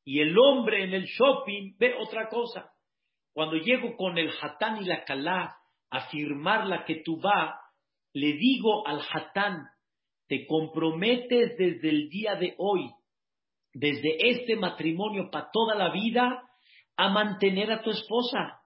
y 0.03 0.21
el 0.21 0.35
hombre 0.35 0.83
en 0.83 0.95
el 0.95 1.05
shopping 1.05 1.75
ve 1.77 1.93
otra 1.99 2.27
cosa. 2.27 2.71
Cuando 3.33 3.57
llego 3.57 3.95
con 3.97 4.17
el 4.17 4.31
hatán 4.41 4.81
y 4.81 4.85
la 4.85 5.03
calá 5.03 5.55
a 5.91 6.09
firmar 6.09 6.65
la 6.65 6.85
que 6.85 7.03
tú 7.05 7.21
va, 7.21 7.61
le 8.13 8.33
digo 8.33 8.87
al 8.87 9.01
hatán, 9.13 9.67
te 10.27 10.47
comprometes 10.47 11.55
desde 11.55 11.87
el 11.87 12.09
día 12.09 12.33
de 12.33 12.55
hoy, 12.57 12.89
desde 13.73 14.27
este 14.31 14.55
matrimonio 14.55 15.29
para 15.29 15.51
toda 15.53 15.75
la 15.75 15.91
vida, 15.91 16.49
a 16.97 17.09
mantener 17.09 17.71
a 17.71 17.83
tu 17.83 17.91
esposa. 17.91 18.58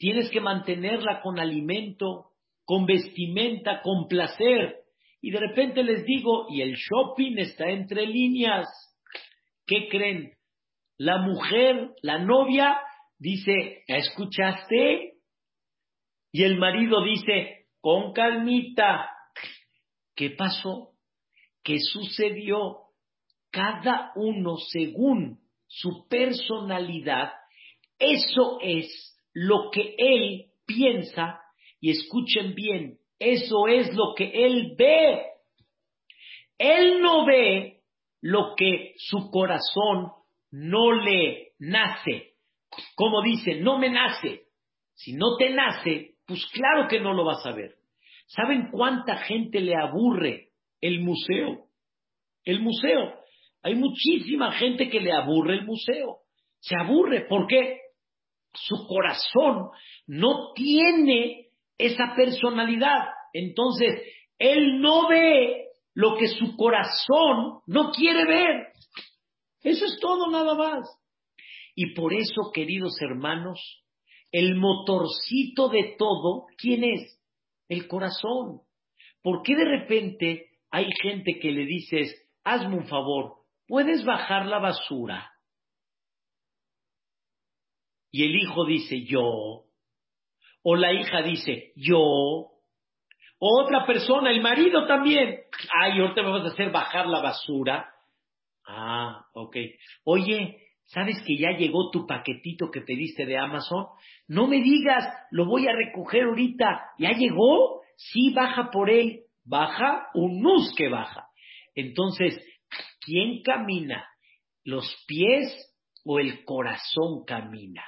Tienes 0.00 0.30
que 0.30 0.40
mantenerla 0.40 1.20
con 1.20 1.38
alimento, 1.38 2.30
con 2.64 2.86
vestimenta, 2.86 3.82
con 3.82 4.08
placer. 4.08 4.76
Y 5.20 5.30
de 5.30 5.40
repente 5.40 5.82
les 5.82 6.06
digo, 6.06 6.46
y 6.48 6.62
el 6.62 6.74
shopping 6.74 7.36
está 7.36 7.68
entre 7.68 8.06
líneas. 8.06 8.66
¿Qué 9.66 9.88
creen? 9.90 10.32
La 10.96 11.18
mujer, 11.18 11.90
la 12.00 12.18
novia, 12.18 12.78
dice, 13.18 13.84
¿escuchaste? 13.88 15.18
Y 16.32 16.44
el 16.44 16.56
marido 16.56 17.04
dice, 17.04 17.66
con 17.82 18.14
calmita, 18.14 19.10
¿qué 20.16 20.30
pasó? 20.30 20.92
¿Qué 21.62 21.78
sucedió? 21.78 22.84
Cada 23.50 24.12
uno 24.14 24.56
según 24.56 25.40
su 25.66 26.08
personalidad, 26.08 27.32
eso 27.98 28.60
es 28.62 29.09
lo 29.32 29.70
que 29.70 29.94
él 29.98 30.46
piensa, 30.66 31.40
y 31.80 31.90
escuchen 31.90 32.54
bien, 32.54 32.98
eso 33.18 33.68
es 33.68 33.94
lo 33.94 34.14
que 34.16 34.30
él 34.46 34.74
ve. 34.76 35.24
Él 36.58 37.00
no 37.00 37.24
ve 37.24 37.80
lo 38.20 38.54
que 38.56 38.94
su 38.96 39.30
corazón 39.30 40.12
no 40.50 40.92
le 40.92 41.52
nace. 41.58 42.34
Como 42.94 43.22
dice, 43.22 43.56
no 43.56 43.78
me 43.78 43.90
nace. 43.90 44.42
Si 44.94 45.14
no 45.14 45.36
te 45.38 45.50
nace, 45.50 46.16
pues 46.26 46.46
claro 46.52 46.88
que 46.88 47.00
no 47.00 47.14
lo 47.14 47.24
vas 47.24 47.44
a 47.46 47.52
ver. 47.52 47.76
¿Saben 48.26 48.68
cuánta 48.70 49.16
gente 49.16 49.60
le 49.60 49.74
aburre 49.74 50.50
el 50.80 51.00
museo? 51.00 51.66
El 52.44 52.60
museo. 52.60 53.14
Hay 53.62 53.74
muchísima 53.74 54.52
gente 54.52 54.88
que 54.88 55.00
le 55.00 55.12
aburre 55.12 55.54
el 55.54 55.64
museo. 55.64 56.18
Se 56.60 56.74
aburre 56.78 57.26
porque 57.28 57.80
su 58.52 58.86
corazón 58.86 59.70
no 60.06 60.52
tiene 60.54 61.48
esa 61.78 62.14
personalidad. 62.14 63.08
Entonces, 63.32 64.02
él 64.38 64.80
no 64.80 65.08
ve 65.08 65.68
lo 65.94 66.16
que 66.16 66.28
su 66.28 66.56
corazón 66.56 67.60
no 67.66 67.90
quiere 67.90 68.24
ver. 68.24 68.66
Eso 69.62 69.84
es 69.84 69.98
todo 70.00 70.30
nada 70.30 70.54
más. 70.54 70.88
Y 71.74 71.94
por 71.94 72.12
eso, 72.12 72.50
queridos 72.52 73.00
hermanos, 73.00 73.84
el 74.32 74.56
motorcito 74.56 75.68
de 75.68 75.94
todo, 75.98 76.46
¿quién 76.56 76.84
es? 76.84 77.20
El 77.68 77.86
corazón. 77.88 78.60
¿Por 79.22 79.42
qué 79.42 79.54
de 79.54 79.64
repente 79.64 80.50
hay 80.70 80.90
gente 81.02 81.38
que 81.40 81.50
le 81.52 81.64
dices, 81.66 82.14
hazme 82.44 82.76
un 82.76 82.86
favor, 82.86 83.36
¿puedes 83.66 84.04
bajar 84.04 84.46
la 84.46 84.58
basura? 84.58 85.29
Y 88.10 88.24
el 88.24 88.36
hijo 88.36 88.64
dice, 88.64 89.04
yo. 89.04 89.64
O 90.62 90.76
la 90.76 90.92
hija 90.92 91.22
dice, 91.22 91.72
yo. 91.76 91.98
O 92.00 93.62
otra 93.62 93.86
persona, 93.86 94.30
el 94.30 94.40
marido 94.40 94.86
también. 94.86 95.40
Ay, 95.80 96.00
ahorita 96.00 96.22
me 96.22 96.30
vas 96.30 96.44
a 96.44 96.52
hacer 96.52 96.70
bajar 96.70 97.06
la 97.06 97.20
basura. 97.20 97.88
Ah, 98.66 99.24
ok. 99.34 99.56
Oye, 100.04 100.60
¿Sabes 100.92 101.22
que 101.24 101.36
ya 101.38 101.56
llegó 101.56 101.90
tu 101.90 102.04
paquetito 102.04 102.68
que 102.68 102.80
pediste 102.80 103.24
de 103.24 103.38
Amazon? 103.38 103.86
No 104.26 104.48
me 104.48 104.60
digas, 104.60 105.04
lo 105.30 105.46
voy 105.46 105.68
a 105.68 105.72
recoger 105.72 106.24
ahorita. 106.24 106.66
¿Ya 106.98 107.12
llegó? 107.12 107.82
Sí, 107.96 108.32
baja 108.34 108.70
por 108.72 108.90
él. 108.90 109.20
Baja 109.44 110.08
un 110.14 110.40
nus 110.40 110.74
que 110.76 110.88
baja. 110.88 111.28
Entonces, 111.76 112.44
¿quién 113.04 113.40
camina? 113.42 114.04
¿Los 114.64 114.84
pies 115.06 115.54
o 116.04 116.18
el 116.18 116.44
corazón 116.44 117.24
camina? 117.24 117.84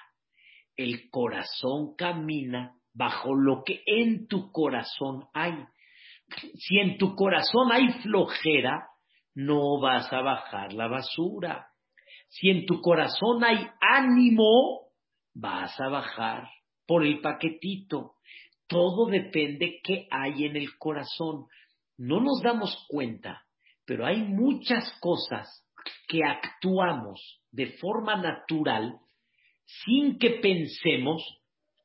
El 0.83 1.11
corazón 1.11 1.95
camina 1.97 2.75
bajo 2.93 3.37
lo 3.37 3.63
que 3.63 3.85
en 3.87 4.27
tu 4.27 4.51
corazón 4.51 5.29
hay. 5.33 5.55
Si 6.57 6.77
en 6.81 6.99
tu 6.99 7.15
corazón 7.15 7.71
hay 7.71 7.93
flojera, 8.03 8.89
no 9.37 9.81
vas 9.81 10.13
a 10.13 10.23
bajar 10.23 10.73
la 10.73 10.89
basura 10.89 11.69
Si 12.29 12.51
en 12.51 12.67
tu 12.67 12.81
corazón 12.81 13.45
hay 13.45 13.65
ánimo, 13.81 14.89
vas 15.35 15.81
a 15.81 15.89
bajar 15.89 16.49
por 16.85 17.07
el 17.07 17.21
paquetito. 17.21 18.15
Todo 18.67 19.07
depende 19.07 19.79
qué 19.85 20.09
hay 20.11 20.47
en 20.47 20.57
el 20.57 20.77
corazón. 20.79 21.47
No 21.97 22.21
nos 22.21 22.43
damos 22.43 22.87
cuenta, 22.89 23.45
pero 23.85 24.05
hay 24.05 24.17
muchas 24.17 24.99
cosas 25.01 25.65
que 26.09 26.25
actuamos 26.25 27.41
de 27.53 27.67
forma 27.79 28.17
natural 28.17 28.99
sin 29.85 30.19
que 30.19 30.31
pensemos 30.31 31.23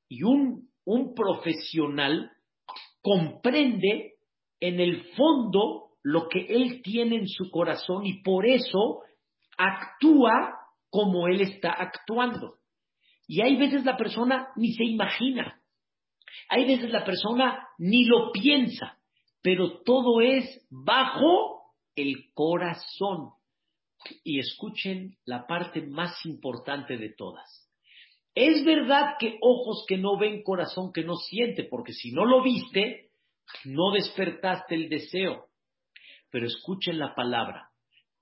y 0.09 0.23
un, 0.23 0.69
un 0.85 1.13
profesional 1.13 2.31
comprende 3.01 4.13
en 4.59 4.79
el 4.79 5.03
fondo 5.15 5.91
lo 6.03 6.27
que 6.29 6.45
él 6.47 6.81
tiene 6.81 7.17
en 7.17 7.27
su 7.27 7.49
corazón 7.51 8.05
y 8.05 8.21
por 8.21 8.45
eso 8.45 9.01
actúa 9.57 10.55
como 10.89 11.27
él 11.27 11.41
está 11.41 11.71
actuando. 11.71 12.55
Y 13.27 13.41
hay 13.41 13.57
veces 13.57 13.83
la 13.83 13.97
persona 13.97 14.47
ni 14.55 14.73
se 14.73 14.85
imagina, 14.85 15.61
hay 16.49 16.65
veces 16.65 16.91
la 16.91 17.03
persona 17.03 17.67
ni 17.77 18.05
lo 18.05 18.31
piensa, 18.31 18.97
pero 19.41 19.81
todo 19.81 20.21
es 20.21 20.65
bajo 20.69 21.73
el 21.95 22.31
corazón. 22.33 23.31
Y 24.23 24.39
escuchen 24.39 25.17
la 25.25 25.47
parte 25.47 25.81
más 25.81 26.25
importante 26.25 26.97
de 26.97 27.09
todas. 27.09 27.66
Es 28.39 28.63
verdad 28.63 29.15
que 29.17 29.39
ojos 29.41 29.83
que 29.87 29.97
no 29.97 30.15
ven, 30.15 30.43
corazón 30.43 30.93
que 30.93 31.03
no 31.03 31.15
siente, 31.15 31.63
porque 31.63 31.91
si 31.91 32.11
no 32.11 32.23
lo 32.23 32.43
viste, 32.43 33.09
no 33.65 33.89
despertaste 33.91 34.75
el 34.75 34.89
deseo. 34.89 35.47
Pero 36.29 36.45
escuchen 36.45 36.99
la 36.99 37.15
palabra. 37.15 37.71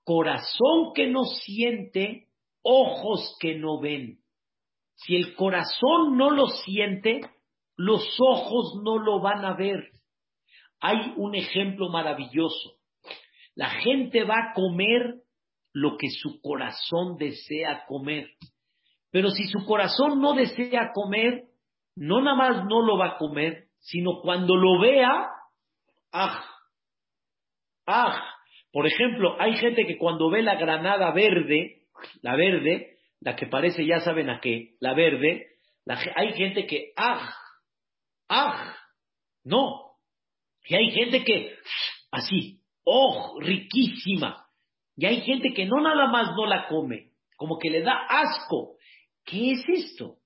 Corazón 0.04 0.94
que 0.94 1.06
no 1.06 1.24
siente, 1.24 2.28
ojos 2.62 3.36
que 3.38 3.56
no 3.56 3.78
ven. 3.78 4.20
Si 4.94 5.16
el 5.16 5.34
corazón 5.34 6.16
no 6.16 6.30
lo 6.30 6.46
siente, 6.46 7.20
los 7.76 8.02
ojos 8.18 8.80
no 8.82 8.96
lo 8.96 9.20
van 9.20 9.44
a 9.44 9.54
ver. 9.54 9.90
Hay 10.80 11.12
un 11.18 11.34
ejemplo 11.34 11.90
maravilloso. 11.90 12.78
La 13.54 13.68
gente 13.68 14.24
va 14.24 14.36
a 14.36 14.54
comer 14.54 15.16
lo 15.74 15.98
que 15.98 16.08
su 16.08 16.40
corazón 16.40 17.18
desea 17.18 17.84
comer. 17.86 18.30
Pero 19.10 19.30
si 19.30 19.44
su 19.44 19.64
corazón 19.64 20.20
no 20.20 20.34
desea 20.34 20.90
comer, 20.92 21.44
no 21.94 22.20
nada 22.20 22.36
más 22.36 22.64
no 22.66 22.82
lo 22.82 22.98
va 22.98 23.14
a 23.14 23.18
comer, 23.18 23.66
sino 23.78 24.20
cuando 24.20 24.56
lo 24.56 24.80
vea, 24.80 25.28
¡ah! 26.12 26.44
¡ah! 27.86 28.22
Por 28.72 28.86
ejemplo, 28.86 29.36
hay 29.40 29.56
gente 29.56 29.86
que 29.86 29.96
cuando 29.96 30.28
ve 30.28 30.42
la 30.42 30.56
granada 30.56 31.12
verde, 31.12 31.84
la 32.20 32.36
verde, 32.36 32.96
la 33.20 33.36
que 33.36 33.46
parece, 33.46 33.86
ya 33.86 34.00
saben 34.00 34.28
a 34.28 34.40
qué, 34.40 34.74
la 34.80 34.92
verde, 34.94 35.46
hay 36.14 36.32
gente 36.34 36.66
que, 36.66 36.92
¡ah! 36.96 37.32
¡ah! 38.28 38.74
No. 39.44 39.92
Y 40.68 40.74
hay 40.74 40.90
gente 40.90 41.24
que, 41.24 41.56
así, 42.10 42.60
¡oh! 42.84 43.38
riquísima. 43.40 44.46
Y 44.96 45.06
hay 45.06 45.20
gente 45.22 45.52
que 45.54 45.66
no 45.66 45.80
nada 45.80 46.08
más 46.08 46.34
no 46.36 46.46
la 46.46 46.66
come, 46.68 47.12
como 47.36 47.58
que 47.58 47.70
le 47.70 47.82
da 47.82 48.06
asco. 48.08 48.75
¿Qué 49.26 49.52
es 49.52 49.64
esto? 49.68 50.18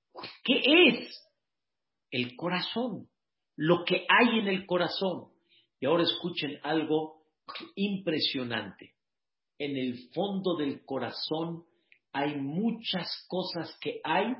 ¿Qué 0.44 0.60
es? 0.88 1.28
El 2.10 2.36
corazón, 2.36 3.08
lo 3.56 3.84
que 3.84 4.06
hay 4.08 4.38
en 4.38 4.48
el 4.48 4.66
corazón. 4.66 5.32
Y 5.80 5.86
ahora 5.86 6.04
escuchen 6.04 6.58
algo 6.62 7.24
impresionante. 7.74 8.94
En 9.58 9.76
el 9.76 10.10
fondo 10.14 10.56
del 10.56 10.84
corazón 10.84 11.64
hay 12.12 12.36
muchas 12.36 13.08
cosas 13.28 13.76
que 13.80 14.00
hay 14.04 14.34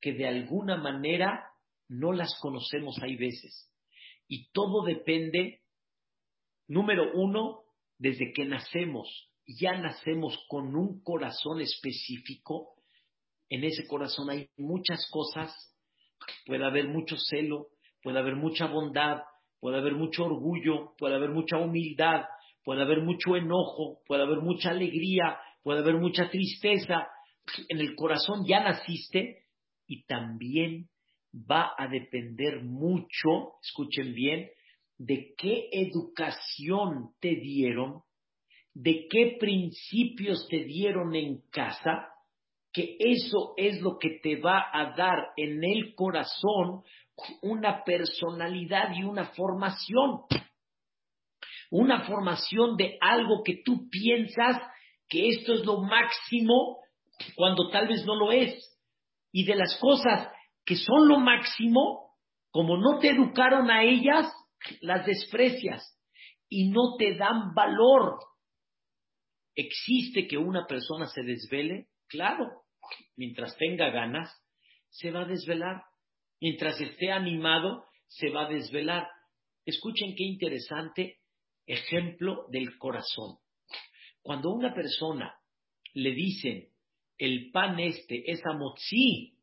que 0.00 0.12
de 0.12 0.26
alguna 0.26 0.76
manera 0.76 1.50
no 1.88 2.12
las 2.12 2.38
conocemos 2.40 2.96
hay 3.02 3.16
veces. 3.16 3.70
Y 4.28 4.50
todo 4.52 4.84
depende, 4.84 5.62
número 6.66 7.10
uno, 7.14 7.62
desde 7.98 8.32
que 8.32 8.44
nacemos, 8.44 9.30
ya 9.46 9.76
nacemos 9.78 10.38
con 10.48 10.74
un 10.76 11.02
corazón 11.02 11.60
específico. 11.60 12.74
En 13.48 13.64
ese 13.64 13.86
corazón 13.86 14.30
hay 14.30 14.48
muchas 14.56 15.08
cosas, 15.10 15.52
puede 16.46 16.64
haber 16.64 16.88
mucho 16.88 17.16
celo, 17.16 17.68
puede 18.02 18.18
haber 18.18 18.36
mucha 18.36 18.66
bondad, 18.66 19.22
puede 19.60 19.78
haber 19.78 19.94
mucho 19.94 20.24
orgullo, 20.24 20.94
puede 20.98 21.14
haber 21.16 21.30
mucha 21.30 21.58
humildad, 21.58 22.24
puede 22.64 22.82
haber 22.82 23.00
mucho 23.00 23.36
enojo, 23.36 24.00
puede 24.06 24.22
haber 24.22 24.40
mucha 24.40 24.70
alegría, 24.70 25.38
puede 25.62 25.80
haber 25.80 25.96
mucha 25.96 26.30
tristeza. 26.30 27.08
En 27.68 27.78
el 27.78 27.94
corazón 27.94 28.44
ya 28.46 28.62
naciste 28.62 29.44
y 29.86 30.04
también 30.04 30.88
va 31.34 31.72
a 31.76 31.88
depender 31.88 32.62
mucho, 32.62 33.54
escuchen 33.62 34.14
bien, 34.14 34.50
de 34.98 35.34
qué 35.36 35.68
educación 35.72 37.10
te 37.20 37.36
dieron, 37.36 38.02
de 38.72 39.06
qué 39.08 39.36
principios 39.38 40.46
te 40.48 40.64
dieron 40.64 41.14
en 41.14 41.42
casa, 41.50 42.08
que 42.74 42.96
eso 42.98 43.54
es 43.56 43.80
lo 43.80 43.98
que 43.98 44.18
te 44.20 44.40
va 44.40 44.68
a 44.72 44.96
dar 44.96 45.28
en 45.36 45.62
el 45.62 45.94
corazón 45.94 46.82
una 47.40 47.84
personalidad 47.84 48.92
y 48.96 49.04
una 49.04 49.26
formación. 49.26 50.22
Una 51.70 52.04
formación 52.04 52.76
de 52.76 52.98
algo 53.00 53.42
que 53.44 53.62
tú 53.64 53.88
piensas 53.88 54.60
que 55.08 55.28
esto 55.28 55.54
es 55.54 55.64
lo 55.64 55.82
máximo 55.82 56.80
cuando 57.36 57.70
tal 57.70 57.86
vez 57.86 58.04
no 58.04 58.16
lo 58.16 58.32
es. 58.32 58.76
Y 59.30 59.44
de 59.44 59.54
las 59.54 59.78
cosas 59.80 60.28
que 60.64 60.74
son 60.74 61.06
lo 61.06 61.20
máximo, 61.20 62.16
como 62.50 62.76
no 62.76 62.98
te 62.98 63.10
educaron 63.10 63.70
a 63.70 63.84
ellas, 63.84 64.26
las 64.80 65.06
desprecias 65.06 65.96
y 66.48 66.70
no 66.70 66.96
te 66.98 67.14
dan 67.14 67.54
valor. 67.54 68.18
¿Existe 69.54 70.26
que 70.26 70.38
una 70.38 70.66
persona 70.66 71.06
se 71.06 71.22
desvele? 71.22 71.86
Claro, 72.08 72.63
mientras 73.16 73.56
tenga 73.56 73.90
ganas, 73.90 74.30
se 74.90 75.10
va 75.10 75.22
a 75.22 75.26
desvelar. 75.26 75.82
Mientras 76.40 76.80
esté 76.80 77.10
animado, 77.10 77.84
se 78.06 78.30
va 78.30 78.46
a 78.46 78.48
desvelar. 78.48 79.08
Escuchen 79.64 80.14
qué 80.16 80.24
interesante 80.24 81.18
ejemplo 81.66 82.46
del 82.50 82.76
corazón. 82.78 83.38
Cuando 84.22 84.50
a 84.50 84.54
una 84.54 84.74
persona 84.74 85.34
le 85.94 86.12
dicen, 86.12 86.68
el 87.18 87.50
pan 87.50 87.78
este 87.78 88.30
es 88.30 88.44
amotzi, 88.44 89.38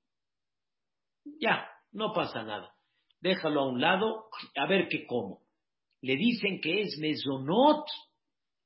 ya, 1.39 1.67
no 1.91 2.13
pasa 2.13 2.43
nada. 2.43 2.73
Déjalo 3.19 3.61
a 3.61 3.69
un 3.69 3.81
lado, 3.81 4.29
a 4.55 4.65
ver 4.67 4.87
qué 4.89 5.05
como. 5.05 5.41
Le 6.01 6.15
dicen 6.15 6.59
que 6.61 6.81
es 6.81 6.97
mesonot, 6.99 7.85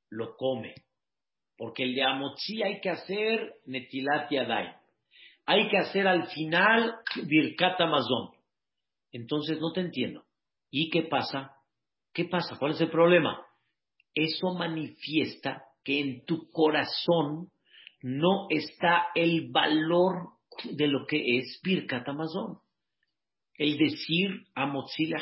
lo 0.10 0.36
come. 0.38 0.74
Porque 1.58 1.84
el 1.84 1.96
de 1.96 2.04
Amotzi 2.04 2.64
hay 2.64 2.82
que 2.82 2.90
hacer 2.90 3.56
netilat 3.66 4.30
yadai. 4.30 4.76
Hay 5.46 5.70
que 5.70 5.78
hacer 5.78 6.08
al 6.08 6.28
final 6.28 6.96
birkat 7.28 7.80
amazon. 7.80 8.32
Entonces 9.12 9.60
no 9.60 9.72
te 9.72 9.82
entiendo. 9.82 10.24
¿Y 10.70 10.90
qué 10.90 11.04
pasa? 11.04 11.56
¿Qué 12.14 12.26
pasa? 12.26 12.58
¿Cuál 12.58 12.72
es 12.72 12.82
el 12.82 12.90
problema? 12.90 13.46
Eso 14.14 14.54
manifiesta 14.54 15.64
que 15.84 16.00
en 16.00 16.26
tu 16.26 16.50
corazón 16.52 17.50
no 18.02 18.48
está 18.50 19.08
el 19.16 19.50
valor 19.52 20.36
de 20.64 20.88
lo 20.88 21.06
que 21.06 21.38
es 21.38 21.60
Birkat 21.64 22.08
Amazon. 22.08 22.60
El 23.58 23.78
decir 23.78 24.48
Amotzila 24.54 25.18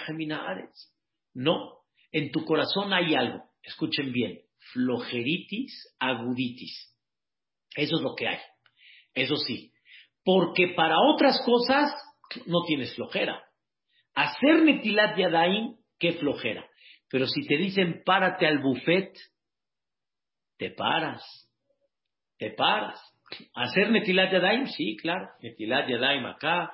Ares. 0.47 0.91
No, 1.33 1.79
en 2.11 2.31
tu 2.31 2.45
corazón 2.45 2.93
hay 2.93 3.15
algo. 3.15 3.43
Escuchen 3.61 4.11
bien, 4.11 4.41
flojeritis, 4.71 5.95
aguditis. 5.99 6.95
Eso 7.75 7.97
es 7.97 8.01
lo 8.01 8.15
que 8.15 8.27
hay. 8.27 8.39
Eso 9.13 9.35
sí, 9.35 9.71
porque 10.23 10.69
para 10.69 10.95
otras 10.99 11.39
cosas 11.45 11.91
no 12.45 12.63
tienes 12.65 12.95
flojera. 12.95 13.43
Hacer 14.15 14.63
Netilat 14.63 15.17
Yadaim, 15.17 15.75
qué 15.99 16.13
flojera. 16.13 16.67
Pero 17.09 17.27
si 17.27 17.45
te 17.45 17.57
dicen 17.57 18.01
párate 18.05 18.47
al 18.47 18.59
buffet, 18.59 19.13
te 20.57 20.71
paras. 20.71 21.23
Te 22.37 22.51
paras. 22.51 22.99
¿Hacer 23.53 23.91
Netilat 23.91 24.31
Yadayim? 24.31 24.67
Sí, 24.67 24.97
claro. 24.97 25.27
Netilat 25.41 25.89
Yadayim 25.89 26.25
acá. 26.25 26.71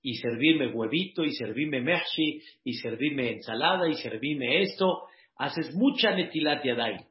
Y 0.00 0.14
servirme 0.14 0.68
huevito, 0.68 1.24
y 1.24 1.32
servirme 1.32 1.80
mehshi, 1.80 2.40
y 2.64 2.74
servirme 2.74 3.32
ensalada, 3.32 3.88
y 3.88 3.94
servirme 3.94 4.62
esto. 4.62 5.08
Haces 5.36 5.74
mucha 5.74 6.14
Netilat 6.14 6.64
Yadayim. 6.64 7.04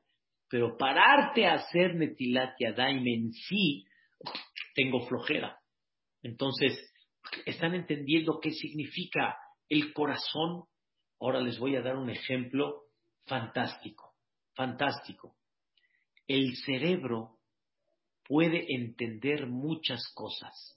Pero 0.49 0.77
pararte 0.77 1.45
a 1.45 1.55
hacer 1.55 1.95
Netilat 1.95 2.55
Yadayim 2.59 3.07
en 3.07 3.31
sí, 3.33 3.85
tengo 4.75 5.05
flojera. 5.07 5.59
Entonces, 6.23 6.93
¿están 7.45 7.75
entendiendo 7.75 8.39
qué 8.41 8.51
significa 8.51 9.37
el 9.69 9.93
corazón? 9.93 10.63
Ahora 11.19 11.41
les 11.41 11.59
voy 11.59 11.75
a 11.75 11.81
dar 11.81 11.97
un 11.97 12.09
ejemplo 12.09 12.83
fantástico. 13.25 14.13
Fantástico. 14.53 15.35
El 16.27 16.55
cerebro 16.57 17.37
puede 18.27 18.65
entender 18.73 19.47
muchas 19.47 20.01
cosas. 20.13 20.75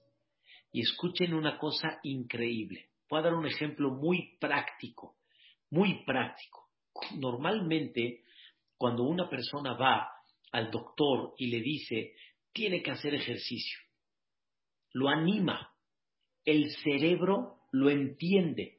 Y 0.73 0.83
escuchen 0.83 1.35
una 1.35 1.59
cosa 1.59 1.99
increíble. 2.05 2.91
Voy 3.09 3.21
a 3.21 3.23
dar 3.23 3.35
un 3.35 3.47
ejemplo 3.47 3.91
muy 3.91 4.37
práctico, 4.39 5.17
muy 5.71 6.05
práctico. 6.05 6.69
Normalmente, 7.19 8.23
cuando 8.81 9.03
una 9.03 9.29
persona 9.29 9.75
va 9.75 10.09
al 10.53 10.71
doctor 10.71 11.35
y 11.37 11.49
le 11.49 11.61
dice, 11.61 12.15
tiene 12.51 12.83
que 12.83 12.91
hacer 12.91 13.15
ejercicio, 13.15 13.79
lo 14.95 15.11
anima, 15.11 15.71
el 16.47 16.71
cerebro 16.83 17.59
lo 17.73 17.91
entiende 17.91 18.79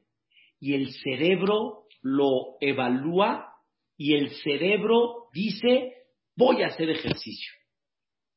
y 0.58 0.74
el 0.74 0.92
cerebro 0.92 1.84
lo 2.00 2.56
evalúa 2.60 3.54
y 3.96 4.14
el 4.14 4.30
cerebro 4.42 5.28
dice, 5.32 5.94
voy 6.34 6.64
a 6.64 6.66
hacer 6.66 6.90
ejercicio. 6.90 7.52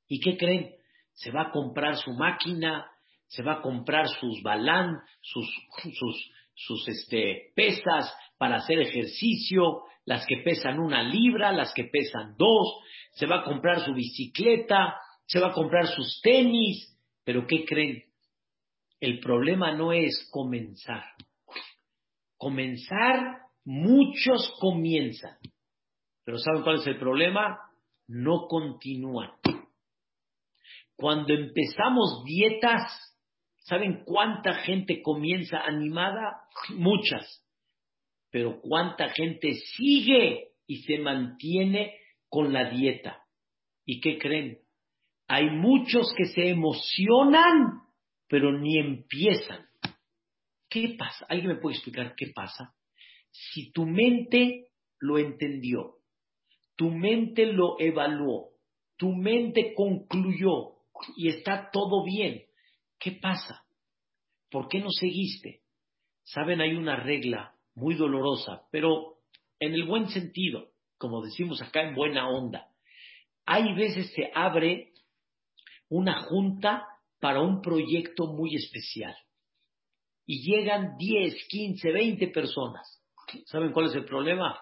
¿Y 0.07 0.19
qué 0.19 0.37
creen? 0.37 0.75
Se 1.13 1.31
va 1.31 1.47
a 1.47 1.51
comprar 1.51 1.97
su 1.97 2.11
máquina, 2.11 2.85
se 3.25 3.41
va 3.41 3.53
a 3.53 3.61
comprar 3.63 4.07
sus 4.07 4.43
balán, 4.43 4.99
sus, 5.19 5.49
sus, 5.81 6.31
sus 6.53 6.87
este, 6.89 7.53
pesas 7.55 8.15
para 8.37 8.57
hacer 8.57 8.79
ejercicio, 8.81 9.81
las 10.05 10.25
que 10.25 10.37
pesan 10.37 10.79
una 10.79 11.03
libra, 11.03 11.51
las 11.51 11.73
que 11.73 11.85
pesan 11.85 12.35
dos, 12.37 12.79
se 13.13 13.25
va 13.25 13.41
a 13.41 13.43
comprar 13.43 13.83
su 13.83 13.93
bicicleta, 13.93 14.95
se 15.25 15.39
va 15.39 15.47
a 15.47 15.53
comprar 15.53 15.87
sus 15.87 16.21
tenis, 16.21 16.95
pero 17.23 17.47
¿qué 17.47 17.65
creen? 17.65 18.03
El 18.99 19.19
problema 19.19 19.71
no 19.73 19.91
es 19.91 20.29
comenzar. 20.31 21.03
Comenzar, 22.37 23.39
muchos 23.63 24.53
comienzan, 24.59 25.37
pero 26.23 26.37
¿saben 26.37 26.63
cuál 26.63 26.77
es 26.77 26.87
el 26.87 26.97
problema? 26.97 27.59
No 28.07 28.47
continúan. 28.47 29.31
Cuando 30.95 31.33
empezamos 31.33 32.23
dietas, 32.25 33.15
¿saben 33.59 34.03
cuánta 34.05 34.55
gente 34.55 35.01
comienza 35.01 35.59
animada? 35.59 36.41
Muchas. 36.75 37.44
Pero 38.35 38.59
cuánta 38.59 39.07
gente 39.11 39.53
sigue 39.77 40.49
y 40.67 40.81
se 40.81 40.97
mantiene 40.97 41.95
con 42.27 42.51
la 42.51 42.69
dieta. 42.69 43.23
¿Y 43.85 44.01
qué 44.01 44.17
creen? 44.17 44.59
Hay 45.29 45.51
muchos 45.51 46.13
que 46.17 46.25
se 46.25 46.49
emocionan, 46.49 47.83
pero 48.27 48.51
ni 48.51 48.77
empiezan. 48.77 49.65
¿Qué 50.69 50.97
pasa? 50.99 51.25
¿Alguien 51.29 51.51
me 51.53 51.61
puede 51.61 51.77
explicar 51.77 52.13
qué 52.17 52.33
pasa? 52.35 52.75
Si 53.31 53.71
tu 53.71 53.85
mente 53.85 54.67
lo 54.99 55.17
entendió, 55.17 55.99
tu 56.75 56.91
mente 56.91 57.45
lo 57.45 57.79
evaluó, 57.79 58.49
tu 58.97 59.13
mente 59.13 59.73
concluyó, 59.73 60.73
y 61.15 61.29
está 61.29 61.69
todo 61.71 62.03
bien. 62.03 62.43
¿Qué 62.99 63.13
pasa? 63.13 63.63
¿Por 64.51 64.67
qué 64.67 64.81
no 64.81 64.89
seguiste? 64.89 65.61
Saben, 66.23 66.59
hay 66.59 66.73
una 66.73 66.97
regla 66.97 67.54
muy 67.75 67.95
dolorosa, 67.95 68.63
pero 68.71 69.17
en 69.59 69.73
el 69.73 69.85
buen 69.85 70.09
sentido, 70.09 70.69
como 70.97 71.23
decimos 71.23 71.61
acá 71.61 71.81
en 71.81 71.95
buena 71.95 72.27
onda. 72.29 72.67
Hay 73.45 73.73
veces 73.75 74.11
se 74.13 74.31
abre 74.33 74.93
una 75.89 76.23
junta 76.23 76.85
para 77.19 77.41
un 77.41 77.61
proyecto 77.61 78.27
muy 78.27 78.55
especial 78.55 79.15
y 80.25 80.41
llegan 80.41 80.97
10, 80.97 81.47
15, 81.47 81.91
20 81.91 82.27
personas. 82.29 83.03
¿Saben 83.45 83.71
cuál 83.71 83.87
es 83.87 83.95
el 83.95 84.05
problema? 84.05 84.59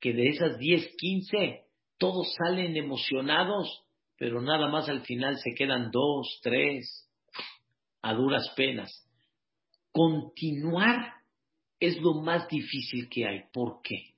Que 0.00 0.12
de 0.12 0.28
esas 0.28 0.58
10, 0.58 0.96
15, 0.96 1.64
todos 1.98 2.34
salen 2.34 2.76
emocionados 2.76 3.86
pero 4.18 4.40
nada 4.40 4.68
más 4.68 4.88
al 4.88 5.02
final 5.02 5.36
se 5.38 5.54
quedan 5.54 5.90
dos, 5.90 6.40
tres, 6.42 7.08
a 8.02 8.14
duras 8.14 8.50
penas. 8.56 9.06
Continuar 9.92 11.12
es 11.80 12.00
lo 12.00 12.14
más 12.14 12.48
difícil 12.48 13.08
que 13.08 13.26
hay. 13.26 13.44
¿Por 13.52 13.80
qué? 13.82 14.14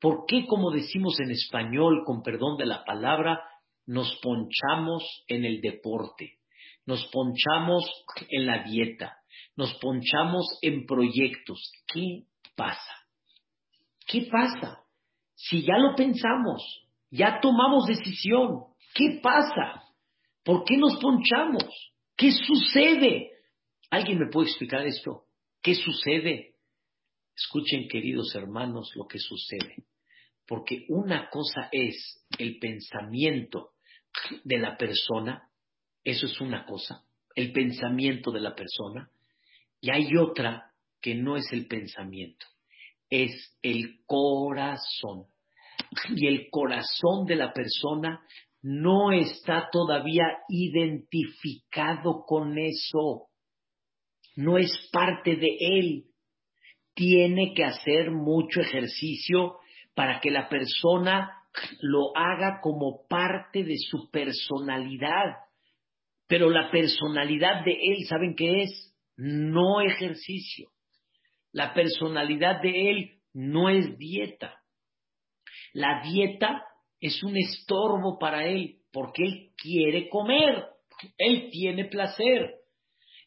¿Por 0.00 0.26
qué, 0.26 0.46
como 0.46 0.70
decimos 0.70 1.18
en 1.20 1.30
español, 1.30 2.02
con 2.04 2.22
perdón 2.22 2.56
de 2.56 2.66
la 2.66 2.84
palabra, 2.84 3.40
nos 3.86 4.18
ponchamos 4.22 5.24
en 5.26 5.44
el 5.44 5.60
deporte? 5.60 6.38
Nos 6.86 7.06
ponchamos 7.08 7.84
en 8.30 8.46
la 8.46 8.62
dieta, 8.62 9.16
nos 9.56 9.74
ponchamos 9.74 10.46
en 10.62 10.86
proyectos. 10.86 11.72
¿Qué 11.92 12.24
pasa? 12.56 12.94
¿Qué 14.06 14.28
pasa? 14.30 14.84
Si 15.34 15.62
ya 15.62 15.76
lo 15.78 15.94
pensamos, 15.94 16.86
ya 17.10 17.40
tomamos 17.40 17.86
decisión, 17.86 18.68
¿Qué 18.94 19.20
pasa? 19.22 19.82
¿Por 20.44 20.64
qué 20.64 20.76
nos 20.76 20.98
ponchamos? 20.98 21.92
¿Qué 22.16 22.32
sucede? 22.32 23.30
¿Alguien 23.90 24.18
me 24.18 24.30
puede 24.30 24.48
explicar 24.48 24.86
esto? 24.86 25.24
¿Qué 25.62 25.74
sucede? 25.74 26.54
Escuchen, 27.38 27.86
queridos 27.86 28.34
hermanos, 28.34 28.90
lo 28.96 29.06
que 29.06 29.20
sucede. 29.20 29.84
Porque 30.44 30.86
una 30.88 31.30
cosa 31.30 31.68
es 31.70 32.26
el 32.36 32.58
pensamiento 32.58 33.74
de 34.42 34.58
la 34.58 34.76
persona, 34.76 35.48
eso 36.02 36.26
es 36.26 36.40
una 36.40 36.66
cosa, 36.66 37.04
el 37.36 37.52
pensamiento 37.52 38.32
de 38.32 38.40
la 38.40 38.56
persona, 38.56 39.10
y 39.80 39.90
hay 39.90 40.16
otra 40.16 40.72
que 41.00 41.14
no 41.14 41.36
es 41.36 41.52
el 41.52 41.68
pensamiento, 41.68 42.44
es 43.08 43.56
el 43.62 44.00
corazón. 44.04 45.26
Y 46.16 46.26
el 46.26 46.48
corazón 46.50 47.24
de 47.24 47.36
la 47.36 47.52
persona 47.52 48.20
no 48.62 49.12
está 49.12 49.68
todavía 49.70 50.24
identificado 50.48 52.24
con 52.26 52.58
eso. 52.58 53.28
No 54.34 54.58
es 54.58 54.72
parte 54.92 55.36
de 55.36 55.56
él. 55.60 56.07
Tiene 56.98 57.54
que 57.54 57.62
hacer 57.62 58.10
mucho 58.10 58.60
ejercicio 58.60 59.58
para 59.94 60.18
que 60.18 60.32
la 60.32 60.48
persona 60.48 61.30
lo 61.80 62.10
haga 62.16 62.58
como 62.60 63.06
parte 63.08 63.62
de 63.62 63.76
su 63.78 64.10
personalidad. 64.10 65.36
Pero 66.26 66.50
la 66.50 66.72
personalidad 66.72 67.64
de 67.64 67.70
él, 67.70 68.04
¿saben 68.08 68.34
qué 68.34 68.62
es? 68.62 68.92
No 69.16 69.80
ejercicio. 69.80 70.70
La 71.52 71.72
personalidad 71.72 72.60
de 72.62 72.90
él 72.90 73.20
no 73.32 73.68
es 73.68 73.96
dieta. 73.96 74.60
La 75.74 76.02
dieta 76.02 76.64
es 77.00 77.22
un 77.22 77.36
estorbo 77.36 78.18
para 78.18 78.44
él, 78.44 78.80
porque 78.92 79.22
él 79.22 79.50
quiere 79.56 80.08
comer, 80.08 80.64
él 81.16 81.48
tiene 81.52 81.84
placer. 81.84 82.56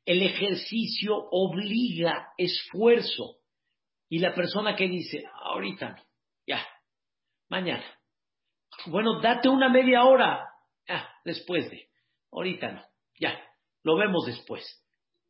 El 0.05 0.23
ejercicio 0.23 1.15
obliga 1.31 2.33
esfuerzo. 2.37 3.37
Y 4.11 4.19
la 4.19 4.35
persona 4.35 4.75
que 4.75 4.87
dice, 4.87 5.23
ahorita 5.33 5.95
ya, 6.45 6.63
mañana. 7.49 7.83
Bueno, 8.85 9.19
date 9.21 9.49
una 9.49 9.69
media 9.69 10.03
hora, 10.03 10.47
ya, 10.87 11.09
después 11.25 11.71
de, 11.71 11.89
ahorita 12.31 12.71
no, 12.71 12.83
ya, 13.19 13.41
lo 13.83 13.95
vemos 13.95 14.27
después. 14.27 14.63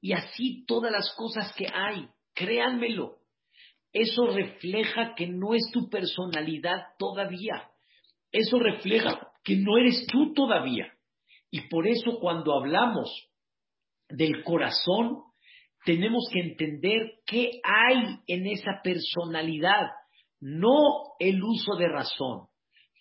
Y 0.02 0.12
así 0.12 0.66
todas 0.66 0.92
las 0.92 1.14
cosas 1.16 1.54
que 1.56 1.68
hay, 1.74 2.10
créanmelo, 2.34 3.20
eso 3.94 4.26
refleja 4.28 5.16
que 5.16 5.28
no 5.28 5.54
es 5.54 5.70
tu 5.72 5.90
personalidad 5.90 6.88
todavía 6.98 7.72
eso 8.32 8.60
refleja 8.60 9.32
que 9.44 9.58
no 9.58 9.78
eres 9.78 10.08
tú 10.08 10.34
todavía. 10.34 10.94
Y 11.50 11.68
por 11.68 11.88
eso 11.88 12.18
cuando 12.20 12.54
hablamos 12.56 13.30
del 14.08 14.44
corazón, 14.44 15.24
tenemos 15.86 16.28
que 16.32 16.40
entender 16.40 17.14
qué 17.26 17.60
hay 17.64 18.20
en 18.28 18.48
esa 18.48 18.82
personalidad, 18.84 19.88
no 20.40 20.78
el 21.20 21.44
uso 21.44 21.76
de 21.78 21.88
razón. 21.88 22.48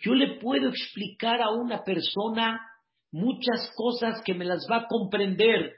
Yo 0.03 0.15
le 0.15 0.39
puedo 0.39 0.69
explicar 0.69 1.43
a 1.43 1.51
una 1.51 1.83
persona 1.85 2.61
muchas 3.13 3.71
cosas 3.77 4.23
que 4.25 4.35
me 4.35 4.45
las 4.45 4.67
va 4.71 4.79
a 4.79 4.87
comprender, 4.87 5.73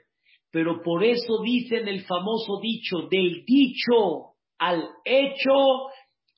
pero 0.51 0.81
por 0.81 1.03
eso 1.03 1.41
dicen 1.43 1.87
el 1.87 2.05
famoso 2.05 2.59
dicho, 2.61 3.07
del 3.09 3.43
dicho 3.45 4.35
al 4.59 4.87
hecho 5.03 5.89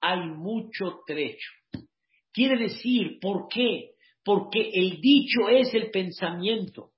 hay 0.02 0.30
mucho 0.30 1.02
trecho. 1.06 1.52
Quiere 2.32 2.58
decir, 2.58 3.20
¿por 3.22 3.48
qué? 3.50 3.92
Porque 4.24 4.70
el 4.74 5.00
dicho 5.00 5.50
es 5.50 5.74
el 5.74 5.92
pensamiento, 5.92 6.92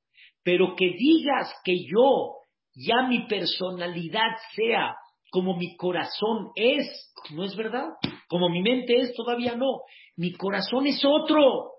pero 0.43 0.75
que 0.75 0.93
digas 0.97 1.53
que 1.65 1.75
yo, 1.85 2.36
ya 2.77 3.07
mi 3.07 3.27
personalidad 3.27 4.37
sea 4.55 4.95
como 5.31 5.57
mi 5.57 5.75
corazón 5.75 6.51
es, 6.55 7.13
no 7.31 7.43
es 7.43 7.55
verdad. 7.55 7.89
Como 8.29 8.49
mi 8.49 8.61
mente 8.61 8.97
es, 8.97 9.13
todavía 9.13 9.55
no. 9.55 9.81
Mi 10.15 10.33
corazón 10.33 10.85
es 10.85 11.03
otro. 11.03 11.71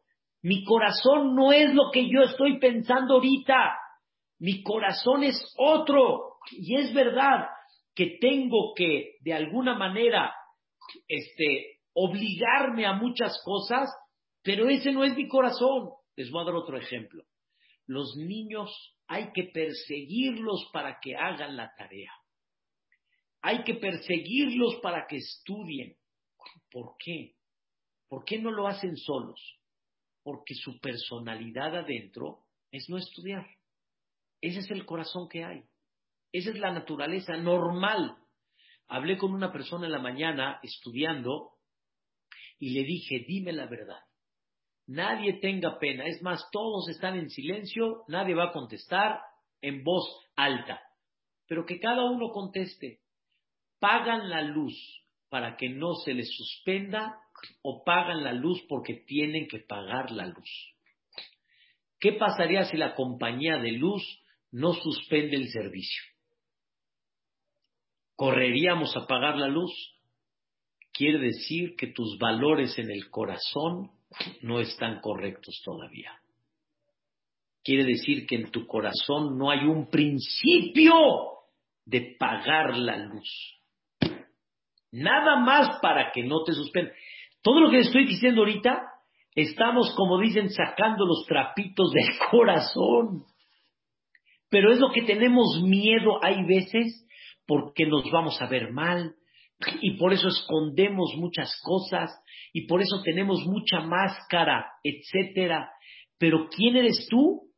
Mi 0.42 0.64
corazón 0.64 1.34
no 1.34 1.52
es 1.52 1.72
lo 1.72 1.90
que 1.92 2.08
yo 2.10 2.22
estoy 2.22 2.58
pensando 2.58 3.14
ahorita. 3.14 3.76
Mi 4.40 4.62
corazón 4.62 5.22
es 5.22 5.40
otro. 5.56 6.36
Y 6.50 6.76
es 6.76 6.92
verdad 6.92 7.46
que 7.94 8.18
tengo 8.20 8.74
que, 8.74 9.16
de 9.20 9.34
alguna 9.34 9.76
manera, 9.76 10.34
este, 11.06 11.78
obligarme 11.94 12.86
a 12.86 12.94
muchas 12.94 13.40
cosas, 13.44 13.88
pero 14.42 14.68
ese 14.68 14.92
no 14.92 15.04
es 15.04 15.16
mi 15.16 15.28
corazón. 15.28 15.90
Les 16.16 16.30
voy 16.30 16.42
a 16.42 16.46
dar 16.46 16.54
otro 16.54 16.76
ejemplo. 16.76 17.22
los 17.86 18.16
niños 18.16 18.97
hay 19.08 19.32
que 19.32 19.44
perseguirlos 19.44 20.68
para 20.72 21.00
que 21.00 21.16
hagan 21.16 21.56
la 21.56 21.74
tarea. 21.74 22.12
Hay 23.40 23.64
que 23.64 23.74
perseguirlos 23.74 24.76
para 24.82 25.06
que 25.06 25.16
estudien. 25.16 25.96
¿Por 26.70 26.96
qué? 26.98 27.34
¿Por 28.08 28.24
qué 28.24 28.38
no 28.38 28.50
lo 28.50 28.68
hacen 28.68 28.96
solos? 28.96 29.58
Porque 30.22 30.54
su 30.54 30.78
personalidad 30.78 31.74
adentro 31.74 32.44
es 32.70 32.88
no 32.90 32.98
estudiar. 32.98 33.46
Ese 34.42 34.60
es 34.60 34.70
el 34.70 34.84
corazón 34.84 35.28
que 35.28 35.42
hay. 35.42 35.64
Esa 36.30 36.50
es 36.50 36.58
la 36.58 36.72
naturaleza 36.72 37.36
normal. 37.36 38.16
Hablé 38.88 39.16
con 39.16 39.32
una 39.32 39.52
persona 39.52 39.86
en 39.86 39.92
la 39.92 40.00
mañana 40.00 40.60
estudiando 40.62 41.54
y 42.58 42.70
le 42.70 42.82
dije, 42.82 43.24
dime 43.26 43.52
la 43.52 43.66
verdad. 43.66 44.00
Nadie 44.88 45.34
tenga 45.34 45.78
pena. 45.78 46.06
Es 46.06 46.22
más, 46.22 46.42
todos 46.50 46.88
están 46.88 47.18
en 47.18 47.28
silencio, 47.28 48.04
nadie 48.08 48.34
va 48.34 48.44
a 48.44 48.52
contestar 48.52 49.20
en 49.60 49.84
voz 49.84 50.04
alta. 50.34 50.80
Pero 51.46 51.66
que 51.66 51.78
cada 51.78 52.04
uno 52.04 52.30
conteste. 52.30 53.00
¿Pagan 53.78 54.30
la 54.30 54.42
luz 54.42 54.74
para 55.28 55.56
que 55.56 55.68
no 55.68 55.94
se 56.04 56.14
les 56.14 56.34
suspenda 56.34 57.20
o 57.62 57.84
pagan 57.84 58.24
la 58.24 58.32
luz 58.32 58.64
porque 58.66 58.94
tienen 58.94 59.46
que 59.46 59.60
pagar 59.60 60.10
la 60.10 60.26
luz? 60.26 60.50
¿Qué 62.00 62.12
pasaría 62.14 62.64
si 62.64 62.78
la 62.78 62.94
compañía 62.94 63.58
de 63.58 63.72
luz 63.72 64.02
no 64.50 64.72
suspende 64.72 65.36
el 65.36 65.48
servicio? 65.48 66.02
¿Correríamos 68.16 68.96
a 68.96 69.06
pagar 69.06 69.36
la 69.36 69.48
luz? 69.48 69.70
Quiere 70.92 71.18
decir 71.18 71.76
que 71.76 71.88
tus 71.88 72.18
valores 72.18 72.78
en 72.78 72.90
el 72.90 73.10
corazón 73.10 73.97
no 74.42 74.60
están 74.60 75.00
correctos 75.00 75.60
todavía. 75.64 76.12
Quiere 77.62 77.84
decir 77.84 78.26
que 78.26 78.36
en 78.36 78.50
tu 78.50 78.66
corazón 78.66 79.36
no 79.36 79.50
hay 79.50 79.66
un 79.66 79.90
principio 79.90 80.94
de 81.84 82.16
pagar 82.18 82.76
la 82.76 82.96
luz. 82.96 83.58
Nada 84.90 85.36
más 85.36 85.78
para 85.80 86.12
que 86.12 86.22
no 86.22 86.42
te 86.44 86.52
suspenda. 86.52 86.92
Todo 87.42 87.60
lo 87.60 87.70
que 87.70 87.80
estoy 87.80 88.06
diciendo 88.06 88.40
ahorita, 88.40 88.82
estamos, 89.34 89.94
como 89.94 90.18
dicen, 90.18 90.50
sacando 90.50 91.04
los 91.04 91.26
trapitos 91.26 91.92
del 91.92 92.08
corazón. 92.30 93.24
Pero 94.50 94.72
es 94.72 94.78
lo 94.78 94.90
que 94.90 95.02
tenemos 95.02 95.62
miedo, 95.62 96.22
hay 96.22 96.42
veces, 96.46 97.06
porque 97.46 97.86
nos 97.86 98.10
vamos 98.10 98.40
a 98.40 98.46
ver 98.46 98.72
mal, 98.72 99.14
y 99.80 99.96
por 99.96 100.12
eso 100.12 100.28
escondemos 100.28 101.14
muchas 101.16 101.52
cosas 101.62 102.10
y 102.52 102.66
por 102.66 102.80
eso 102.80 103.02
tenemos 103.02 103.44
mucha 103.44 103.80
máscara, 103.80 104.72
etcétera. 104.82 105.70
Pero 106.16 106.48
¿quién 106.48 106.76
eres 106.76 107.06
tú? 107.10 107.50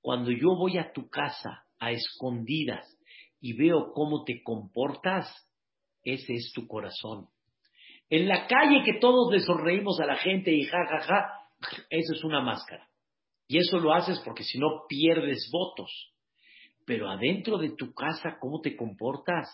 Cuando 0.00 0.30
yo 0.30 0.54
voy 0.56 0.78
a 0.78 0.92
tu 0.92 1.08
casa 1.08 1.64
a 1.78 1.92
escondidas 1.92 2.86
y 3.40 3.54
veo 3.54 3.92
cómo 3.94 4.24
te 4.24 4.42
comportas, 4.42 5.28
ese 6.02 6.34
es 6.34 6.52
tu 6.54 6.66
corazón. 6.66 7.28
En 8.10 8.28
la 8.28 8.46
calle 8.46 8.82
que 8.84 9.00
todos 9.00 9.32
le 9.32 9.40
sonreímos 9.40 9.98
a 10.00 10.06
la 10.06 10.16
gente 10.16 10.52
y 10.52 10.64
ja, 10.64 10.78
ja, 10.90 11.00
ja, 11.00 11.30
eso 11.88 12.12
es 12.14 12.22
una 12.22 12.42
máscara. 12.42 12.86
Y 13.48 13.58
eso 13.58 13.78
lo 13.78 13.92
haces 13.92 14.20
porque 14.24 14.44
si 14.44 14.58
no 14.58 14.84
pierdes 14.88 15.48
votos. 15.50 16.14
Pero 16.86 17.08
adentro 17.08 17.56
de 17.56 17.70
tu 17.70 17.94
casa, 17.94 18.36
¿cómo 18.38 18.60
te 18.60 18.76
comportas? 18.76 19.48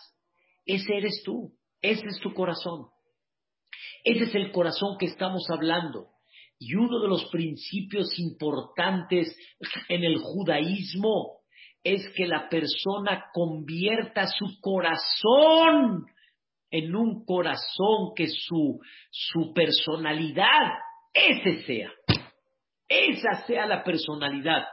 Ese 0.65 0.97
eres 0.97 1.21
tú. 1.23 1.53
Ese 1.81 2.07
es 2.07 2.19
tu 2.19 2.33
corazón. 2.33 2.87
Ese 4.03 4.25
es 4.25 4.35
el 4.35 4.51
corazón 4.51 4.97
que 4.99 5.07
estamos 5.07 5.43
hablando. 5.49 6.07
Y 6.59 6.75
uno 6.75 6.99
de 6.99 7.07
los 7.07 7.25
principios 7.31 8.17
importantes 8.19 9.35
en 9.89 10.03
el 10.03 10.17
judaísmo 10.19 11.39
es 11.83 12.07
que 12.15 12.27
la 12.27 12.47
persona 12.49 13.25
convierta 13.33 14.27
su 14.27 14.59
corazón 14.61 16.05
en 16.69 16.95
un 16.95 17.25
corazón 17.25 18.13
que 18.15 18.27
su, 18.27 18.79
su 19.09 19.53
personalidad, 19.53 20.73
ese 21.13 21.63
sea. 21.63 21.91
Esa 22.87 23.45
sea 23.47 23.65
la 23.65 23.83
personalidad 23.83 24.67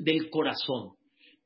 del 0.00 0.30
corazón. 0.30 0.94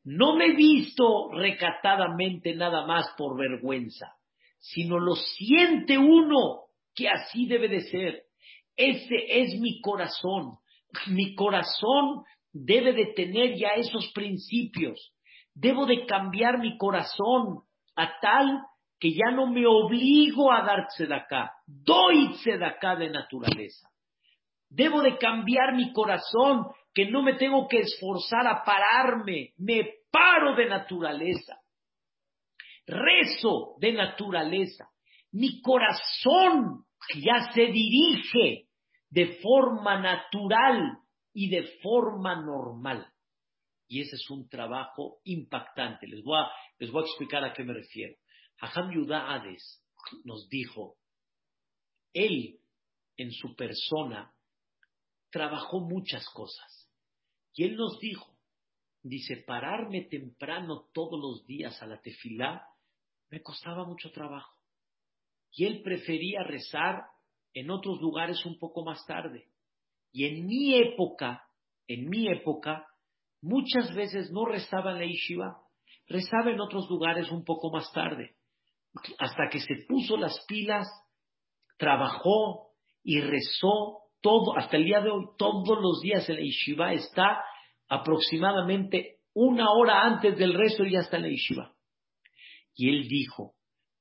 No 0.05 0.37
me 0.37 0.47
he 0.47 0.55
visto 0.55 1.31
recatadamente 1.33 2.55
nada 2.55 2.87
más 2.87 3.07
por 3.17 3.37
vergüenza 3.37 4.15
sino 4.63 5.01
lo 5.01 5.17
siente 5.17 5.99
uno 5.99 6.67
que 6.95 7.09
así 7.09 7.47
debe 7.47 7.69
de 7.69 7.81
ser. 7.81 8.23
Ese 8.77 9.43
es 9.43 9.61
mi 9.61 9.81
corazón. 9.81 10.59
Mi 11.09 11.35
corazón 11.35 12.23
debe 12.53 12.93
de 12.93 13.07
tener 13.15 13.57
ya 13.57 13.71
esos 13.71 14.13
principios. 14.13 15.13
Debo 15.53 15.85
de 15.85 16.07
cambiar 16.07 16.59
mi 16.59 16.79
corazón 16.79 17.63
a 17.97 18.21
tal 18.21 18.63
que 19.01 19.13
ya 19.13 19.33
no 19.35 19.49
me 19.49 19.67
obligo 19.67 20.53
a 20.53 20.63
dar 20.63 20.87
acá. 21.13 21.53
Doy 21.67 22.31
acá 22.65 22.95
de 22.95 23.11
naturaleza. 23.11 23.89
Debo 24.71 25.03
de 25.03 25.19
cambiar 25.19 25.75
mi 25.75 25.93
corazón, 25.93 26.69
que 26.95 27.11
no 27.11 27.23
me 27.23 27.35
tengo 27.35 27.67
que 27.69 27.81
esforzar 27.81 28.47
a 28.47 28.63
pararme, 28.63 29.51
me 29.59 29.87
paro 30.11 30.55
de 30.55 30.67
naturaleza 30.67 31.62
rezo 32.87 33.77
de 33.79 33.93
naturaleza. 33.93 34.89
Mi 35.33 35.61
corazón 35.61 36.85
ya 37.15 37.53
se 37.53 37.67
dirige 37.67 38.69
de 39.11 39.39
forma 39.43 40.01
natural 40.01 40.99
y 41.33 41.49
de 41.51 41.65
forma 41.83 42.41
normal. 42.43 43.07
Y 43.89 44.01
ese 44.01 44.17
es 44.17 44.31
un 44.31 44.49
trabajo 44.49 45.19
impactante. 45.25 46.07
Les 46.07 46.23
voy 46.23 46.39
a, 46.39 47.05
explicar 47.05 47.45
a 47.45 47.53
qué 47.53 47.65
me 47.65 47.75
refiero. 47.75 48.17
Hajam 48.59 48.91
Yudá 48.93 49.43
nos 50.25 50.49
dijo, 50.49 50.97
él 52.15 52.59
en 53.17 53.33
su 53.33 53.55
persona 53.55 54.33
trabajó 55.31 55.81
muchas 55.81 56.27
cosas. 56.31 56.89
Y 57.55 57.65
él 57.65 57.77
nos 57.77 57.99
dijo, 58.01 58.35
dice, 59.03 59.45
pararme 59.47 60.03
temprano 60.03 60.89
todos 60.93 61.21
los 61.21 61.47
días 61.47 61.83
a 61.83 61.87
la 61.87 62.01
tefilá 62.01 62.67
me 63.33 63.43
costaba 63.43 63.87
mucho 63.87 64.11
trabajo. 64.13 64.55
Y 65.53 65.65
él 65.65 65.83
prefería 65.83 66.45
rezar 66.45 67.03
en 67.55 67.71
otros 67.71 67.99
lugares 68.01 68.45
un 68.45 68.59
poco 68.59 68.85
más 68.85 69.05
tarde. 69.07 69.49
Y 70.13 70.27
en 70.27 70.47
mi 70.47 70.75
época, 70.75 71.43
en 71.89 72.11
mi 72.11 72.29
época, 72.29 72.87
muchas 73.41 73.95
veces 73.95 74.31
no 74.31 74.45
rezaba 74.45 74.93
en 74.93 74.99
la 74.99 75.07
yeshiva, 75.07 75.57
rezaba 76.09 76.51
en 76.51 76.61
otros 76.61 76.89
lugares 76.91 77.31
un 77.31 77.43
poco 77.43 77.73
más 77.73 77.91
tarde. 77.93 78.37
Hasta 79.19 79.49
que 79.51 79.61
se 79.61 79.87
puso 79.89 80.19
las 80.19 80.45
pilas, 80.47 80.87
trabajó 81.79 82.73
y 83.03 83.19
rezó 83.21 84.11
todo, 84.21 84.59
hasta 84.59 84.77
el 84.77 84.85
día 84.85 85.01
de 85.01 85.11
hoy, 85.11 85.25
todos 85.39 85.81
los 85.81 86.03
días 86.03 86.29
en 86.29 86.37
la 86.37 86.43
yeshiva 86.43 86.93
está 86.93 87.43
aproximadamente 87.89 89.21
una 89.33 89.71
hora 89.71 90.03
antes 90.03 90.37
del 90.37 90.53
resto 90.53 90.85
y 90.85 90.93
ya 90.93 91.01
está 91.01 91.17
en 91.17 91.23
la 91.23 91.29
yeshiva. 91.29 91.72
Y 92.75 92.89
él 92.89 93.09
dijo, 93.09 93.55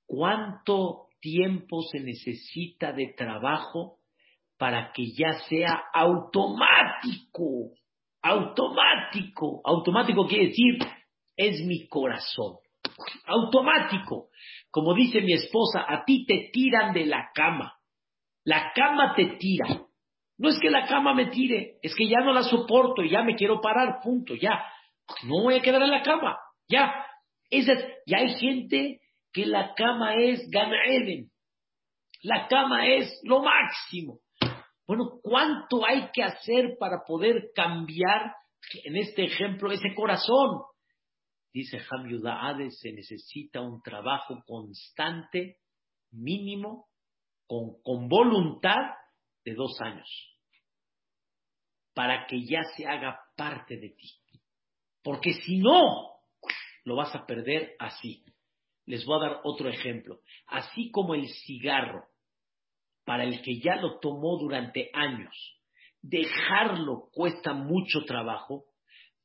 ¿cuánto 0.06 1.08
tiempo 1.20 1.82
se 1.92 2.00
necesita 2.00 2.92
de 2.94 3.14
trabajo 3.18 3.98
para 4.58 4.92
que 4.94 5.06
ya 5.18 5.34
sea 5.50 5.84
automático? 5.94 7.74
Automático. 8.22 9.62
Automático 9.66 10.28
quiere 10.28 10.48
decir, 10.48 10.78
es 11.36 11.66
mi 11.66 11.88
corazón. 11.88 12.58
Automático. 13.26 14.30
Como 14.70 14.94
dice 14.94 15.22
mi 15.22 15.34
esposa, 15.34 15.86
a 15.88 16.06
ti 16.06 16.26
te 16.26 16.50
tiran 16.54 16.94
de 16.94 17.06
la 17.06 17.32
cama. 17.34 17.74
La 18.44 18.72
cama 18.74 19.14
te 19.16 19.26
tira. 19.38 19.68
No 20.38 20.50
es 20.50 20.60
que 20.60 20.72
la 20.72 20.88
cama 20.88 21.14
me 21.14 21.28
tire, 21.28 21.78
es 21.84 21.94
que 21.94 22.08
ya 22.08 22.22
no 22.22 22.34
la 22.34 22.42
soporto 22.42 23.04
y 23.04 23.12
ya 23.12 23.22
me 23.22 23.36
quiero 23.36 23.62
parar, 23.62 24.00
punto, 24.02 24.34
ya. 24.34 24.64
No 25.24 25.44
voy 25.44 25.56
a 25.56 25.62
quedar 25.62 25.84
en 25.84 25.92
la 25.92 26.02
cama, 26.02 26.36
ya. 26.68 27.06
Esa 27.52 27.74
y 28.06 28.16
hay 28.16 28.36
gente 28.40 29.02
que 29.32 29.46
la 29.46 29.76
cama 29.76 30.16
es 30.16 30.50
Gan 30.50 30.72
La 32.24 32.48
cama 32.48 32.88
es 32.88 33.20
lo 33.24 33.44
máximo. 33.44 34.20
Bueno, 34.88 35.20
¿cuánto 35.22 35.86
hay 35.86 36.10
que 36.12 36.24
hacer 36.24 36.76
para 36.80 37.04
poder 37.06 37.52
cambiar, 37.56 38.34
en 38.84 38.98
este 38.98 39.26
ejemplo, 39.26 39.72
ese 39.72 39.94
corazón? 39.96 40.62
Dice 41.54 41.78
Ham 41.78 42.10
Yudaade, 42.10 42.72
se 42.72 42.92
necesita 42.92 43.62
un 43.62 43.82
trabajo 43.82 44.42
constante, 44.46 45.58
mínimo, 46.12 46.88
con, 47.46 47.82
con 47.84 48.08
voluntad, 48.08 48.96
de 49.44 49.54
dos 49.56 49.80
años, 49.82 50.08
para 51.94 52.26
que 52.28 52.46
ya 52.46 52.62
se 52.76 52.86
haga 52.88 53.20
parte 53.36 53.78
de 53.78 53.90
ti. 53.90 54.10
Porque 55.04 55.34
si 55.34 55.58
no, 55.58 56.21
lo 56.84 56.96
vas 56.96 57.14
a 57.16 57.26
perder 57.26 57.76
así. 57.80 58.24
Les 58.86 59.06
voy 59.06 59.18
a 59.18 59.30
dar 59.30 59.42
otro 59.44 59.70
ejemplo. 59.70 60.20
Así 60.48 60.92
como 60.92 61.16
el 61.16 61.28
cigarro, 61.28 62.06
para 63.06 63.24
el 63.24 63.42
que 63.42 63.60
ya 63.60 63.76
lo 63.76 64.00
tomó 64.00 64.38
durante 64.38 64.90
años, 64.94 65.36
dejarlo 66.02 67.10
cuesta 67.14 67.54
mucho 67.54 68.04
trabajo, 68.06 68.66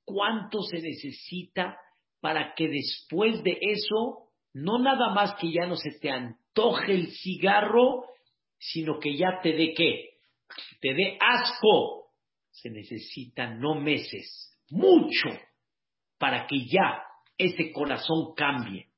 ¿Cuánto 0.06 0.62
se 0.62 0.80
necesita 0.80 1.76
para 2.20 2.54
que 2.54 2.68
después 2.68 3.42
de 3.42 3.58
eso, 3.60 4.30
no 4.54 4.78
nada 4.78 5.12
más 5.12 5.34
que 5.34 5.50
ya 5.50 5.66
no 5.66 5.74
se 5.74 5.98
te 5.98 6.10
antoje 6.10 6.94
el 6.94 7.10
cigarro, 7.10 8.04
sino 8.56 9.00
que 9.00 9.16
ya 9.16 9.40
te 9.42 9.52
dé 9.52 9.74
qué? 9.76 10.10
Te 10.80 10.94
dé 10.94 11.18
asco. 11.20 12.12
Se 12.52 12.70
necesitan 12.70 13.60
no 13.60 13.74
meses, 13.74 14.56
mucho, 14.70 15.28
para 16.18 16.46
que 16.46 16.64
ya 16.66 17.02
ese 17.38 17.72
corazón 17.72 18.34
cambie. 18.34 18.88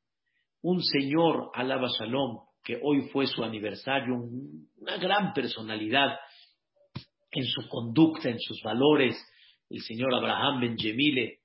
Un 0.62 0.82
señor, 0.82 1.50
alaba 1.54 1.88
Shalom, 1.88 2.40
que 2.64 2.78
hoy 2.82 3.08
fue 3.12 3.26
su 3.26 3.42
aniversario, 3.42 4.14
una 4.76 4.96
gran 4.96 5.32
personalidad 5.32 6.18
en 7.30 7.44
su 7.44 7.68
conducta, 7.68 8.28
en 8.28 8.40
sus 8.40 8.62
valores, 8.62 9.16
el 9.70 9.80
señor 9.82 10.14
Abraham 10.14 10.60
Benjemile, 10.60 11.40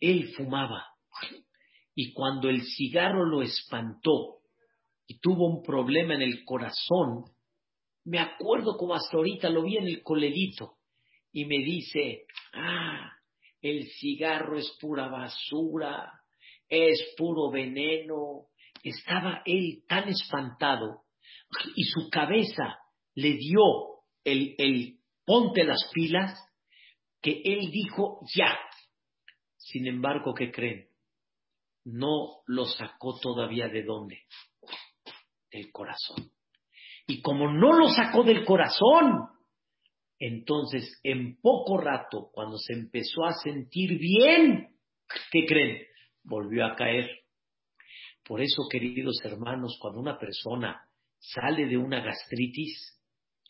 él 0.00 0.32
fumaba. 0.36 0.86
Y 1.94 2.12
cuando 2.12 2.48
el 2.48 2.62
cigarro 2.62 3.24
lo 3.24 3.42
espantó 3.42 4.38
y 5.06 5.18
tuvo 5.20 5.46
un 5.46 5.62
problema 5.62 6.14
en 6.14 6.22
el 6.22 6.44
corazón, 6.44 7.24
me 8.04 8.18
acuerdo 8.18 8.76
como 8.76 8.94
hasta 8.94 9.16
ahorita 9.16 9.48
lo 9.48 9.62
vi 9.62 9.76
en 9.76 9.86
el 9.86 10.02
colerito 10.02 10.74
y 11.32 11.44
me 11.46 11.58
dice, 11.58 12.26
ah, 12.52 13.13
el 13.64 13.88
cigarro 13.92 14.58
es 14.58 14.76
pura 14.78 15.08
basura, 15.08 16.20
es 16.68 17.14
puro 17.16 17.50
veneno. 17.50 18.48
Estaba 18.82 19.42
él 19.46 19.84
tan 19.88 20.06
espantado 20.10 21.04
y 21.74 21.84
su 21.84 22.10
cabeza 22.10 22.78
le 23.14 23.38
dio 23.38 23.62
el, 24.22 24.54
el 24.58 24.98
ponte 25.24 25.64
las 25.64 25.90
pilas 25.94 26.38
que 27.22 27.40
él 27.42 27.70
dijo 27.70 28.20
ya. 28.34 28.54
Sin 29.56 29.86
embargo, 29.86 30.34
¿qué 30.34 30.52
creen? 30.52 30.90
No 31.84 32.42
lo 32.46 32.66
sacó 32.66 33.18
todavía 33.18 33.68
de 33.68 33.82
dónde? 33.82 34.24
Del 35.50 35.72
corazón. 35.72 36.30
Y 37.06 37.22
como 37.22 37.50
no 37.50 37.72
lo 37.72 37.88
sacó 37.88 38.24
del 38.24 38.44
corazón, 38.44 39.33
entonces 40.18 41.00
en 41.02 41.40
poco 41.40 41.78
rato, 41.78 42.30
cuando 42.32 42.58
se 42.58 42.72
empezó 42.72 43.24
a 43.24 43.34
sentir 43.42 43.98
bien, 43.98 44.76
¿qué 45.30 45.44
creen? 45.46 45.82
Volvió 46.22 46.66
a 46.66 46.76
caer. 46.76 47.10
Por 48.24 48.40
eso, 48.40 48.62
queridos 48.70 49.20
hermanos, 49.24 49.76
cuando 49.80 50.00
una 50.00 50.18
persona 50.18 50.80
sale 51.18 51.66
de 51.66 51.76
una 51.76 52.00
gastritis, 52.00 53.00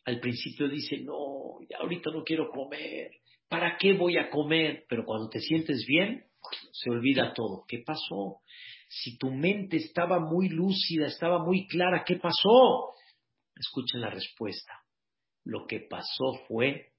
al 0.05 0.21
principio 0.21 0.69
dice, 0.69 1.01
no, 1.03 1.61
ya 1.69 1.79
ahorita 1.79 2.11
no 2.11 2.25
quiero 2.25 2.51
comer, 2.51 3.11
¿para 3.49 3.77
qué 3.79 3.93
voy 3.93 4.19
a 4.19 4.31
comer? 4.31 4.85
Pero 4.89 5.05
cuando 5.05 5.29
te 5.29 5.41
sientes 5.41 5.85
bien, 5.87 6.25
se 6.73 6.91
olvida 6.91 7.33
todo. 7.33 7.65
¿Qué 7.67 7.83
pasó? 7.87 8.41
Si 8.89 9.17
tu 9.17 9.31
mente 9.31 9.77
estaba 9.77 10.21
muy 10.21 10.49
lúcida, 10.49 11.07
estaba 11.07 11.43
muy 11.43 11.67
clara, 11.67 12.05
¿qué 12.05 12.17
pasó? 12.17 12.95
Escuchen 13.57 14.01
la 14.01 14.11
respuesta. 14.11 14.84
Lo 15.45 15.67
que 15.67 15.81
pasó 15.81 16.41
fue 16.49 16.93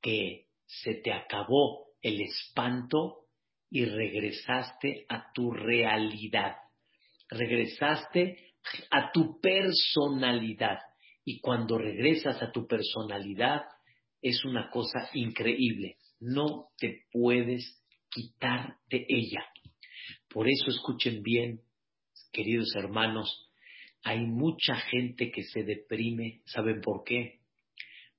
que 0.00 0.46
se 0.66 0.94
te 0.94 1.12
acabó 1.12 1.88
el 2.00 2.20
espanto 2.20 3.26
y 3.70 3.84
regresaste 3.84 5.06
a 5.08 5.32
tu 5.32 5.50
realidad. 5.50 6.56
Regresaste 7.28 8.54
a 8.90 9.10
tu 9.12 9.40
personalidad. 9.40 10.78
Y 11.24 11.40
cuando 11.40 11.78
regresas 11.78 12.42
a 12.42 12.52
tu 12.52 12.66
personalidad, 12.66 13.62
es 14.20 14.44
una 14.44 14.70
cosa 14.70 15.10
increíble. 15.14 15.96
No 16.20 16.68
te 16.78 17.06
puedes 17.10 17.82
quitar 18.10 18.76
de 18.88 19.04
ella. 19.08 19.44
Por 20.28 20.48
eso 20.48 20.70
escuchen 20.70 21.22
bien, 21.22 21.60
queridos 22.32 22.74
hermanos, 22.76 23.43
hay 24.04 24.26
mucha 24.26 24.76
gente 24.76 25.32
que 25.32 25.42
se 25.42 25.64
deprime. 25.64 26.42
¿Saben 26.44 26.82
por 26.82 27.04
qué? 27.04 27.40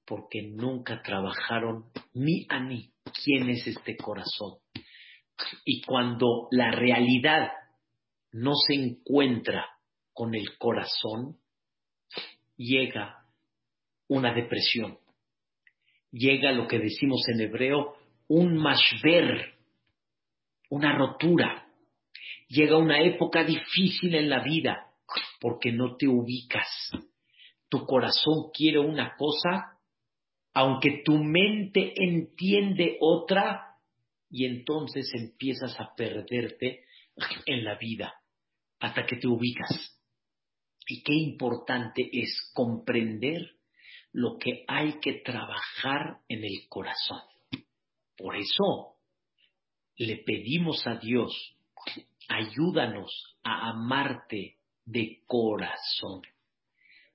Porque 0.03 0.41
nunca 0.41 1.01
trabajaron 1.03 1.86
ni 2.13 2.45
a 2.49 2.59
ni 2.59 2.91
quién 3.23 3.49
es 3.49 3.67
este 3.67 3.95
corazón. 3.95 4.57
Y 5.63 5.81
cuando 5.83 6.47
la 6.51 6.71
realidad 6.71 7.51
no 8.31 8.53
se 8.55 8.73
encuentra 8.73 9.67
con 10.11 10.33
el 10.33 10.57
corazón, 10.57 11.38
llega 12.57 13.25
una 14.07 14.33
depresión. 14.33 14.97
Llega 16.11 16.51
lo 16.51 16.67
que 16.67 16.79
decimos 16.79 17.21
en 17.27 17.41
hebreo, 17.41 17.95
un 18.27 18.57
mashver, 18.57 19.53
una 20.69 20.97
rotura. 20.97 21.67
Llega 22.47 22.77
una 22.77 23.01
época 23.01 23.43
difícil 23.43 24.15
en 24.15 24.29
la 24.29 24.39
vida 24.41 24.84
porque 25.46 25.72
no 25.72 25.96
te 25.96 26.08
ubicas. 26.08 26.89
Tu 27.70 27.86
corazón 27.86 28.50
quiere 28.52 28.80
una 28.80 29.16
cosa, 29.16 29.78
aunque 30.56 31.04
tu 31.06 31.24
mente 31.24 31.93
entiende 31.98 32.98
otra, 33.00 33.78
y 34.28 34.46
entonces 34.46 35.08
empiezas 35.14 35.80
a 35.80 35.93
perderte 35.96 36.86
en 37.46 37.64
la 37.64 37.78
vida 37.78 38.12
hasta 38.80 39.06
que 39.06 39.18
te 39.18 39.28
ubicas. 39.28 40.02
Y 40.88 41.04
qué 41.04 41.14
importante 41.14 42.10
es 42.12 42.52
comprender 42.56 43.48
lo 44.14 44.39
que 44.39 44.66
hay 44.68 45.00
que 45.00 45.22
trabajar 45.24 46.22
en 46.28 46.43
el 46.43 46.68
corazón. 46.68 47.22
Por 48.18 48.36
eso 48.36 48.96
le 49.98 50.18
pedimos 50.26 50.88
a 50.88 50.96
Dios, 50.96 51.56
ayúdanos 52.30 53.38
a 53.43 53.70
amarte 53.70 54.58
de 54.86 55.19
corazón. 55.25 56.21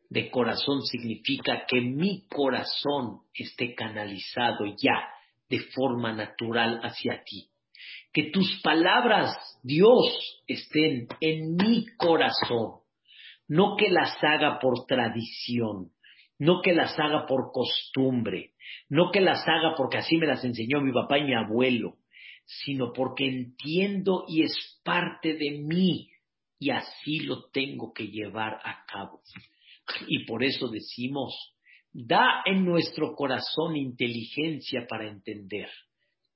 De 0.09 0.31
corazón 0.31 0.83
significa 0.83 1.65
que 1.67 1.81
mi 1.81 2.27
corazón 2.29 3.21
esté 3.33 3.75
canalizado 3.75 4.67
ya 4.77 5.09
de 5.49 5.61
forma 5.61 6.13
natural 6.13 6.81
hacia 6.83 7.23
ti. 7.23 7.49
Que 8.13 8.31
tus 8.31 8.61
palabras, 8.63 9.37
Dios, 9.63 10.43
estén 10.47 11.07
en 11.21 11.57
mi 11.57 11.87
corazón 11.97 12.81
no 13.51 13.77
que 13.77 13.91
las 13.91 14.17
haga 14.23 14.61
por 14.61 14.87
tradición, 14.87 15.91
no 16.39 16.63
que 16.63 16.73
las 16.73 16.97
haga 17.01 17.27
por 17.27 17.51
costumbre, 17.53 18.53
no 18.89 19.11
que 19.11 19.21
las 19.21 19.43
haga 19.49 19.75
porque 19.77 19.99
así 19.99 20.17
me 20.19 20.29
las 20.29 20.45
enseñó 20.45 20.81
mi 20.81 20.93
papá 20.93 21.19
y 21.19 21.25
mi 21.25 21.35
abuelo, 21.35 21.97
sino 22.45 22.93
porque 22.93 23.27
entiendo 23.27 24.25
y 24.29 24.45
es 24.45 24.55
parte 24.85 25.35
de 25.35 25.63
mí 25.63 26.10
y 26.61 26.71
así 26.71 27.21
lo 27.21 27.49
tengo 27.51 27.93
que 27.93 28.09
llevar 28.09 28.61
a 28.63 28.85
cabo. 28.87 29.23
Y 30.07 30.27
por 30.27 30.45
eso 30.45 30.69
decimos, 30.69 31.35
da 31.91 32.43
en 32.45 32.65
nuestro 32.65 33.15
corazón 33.17 33.77
inteligencia 33.77 34.87
para 34.87 35.09
entender. 35.09 35.71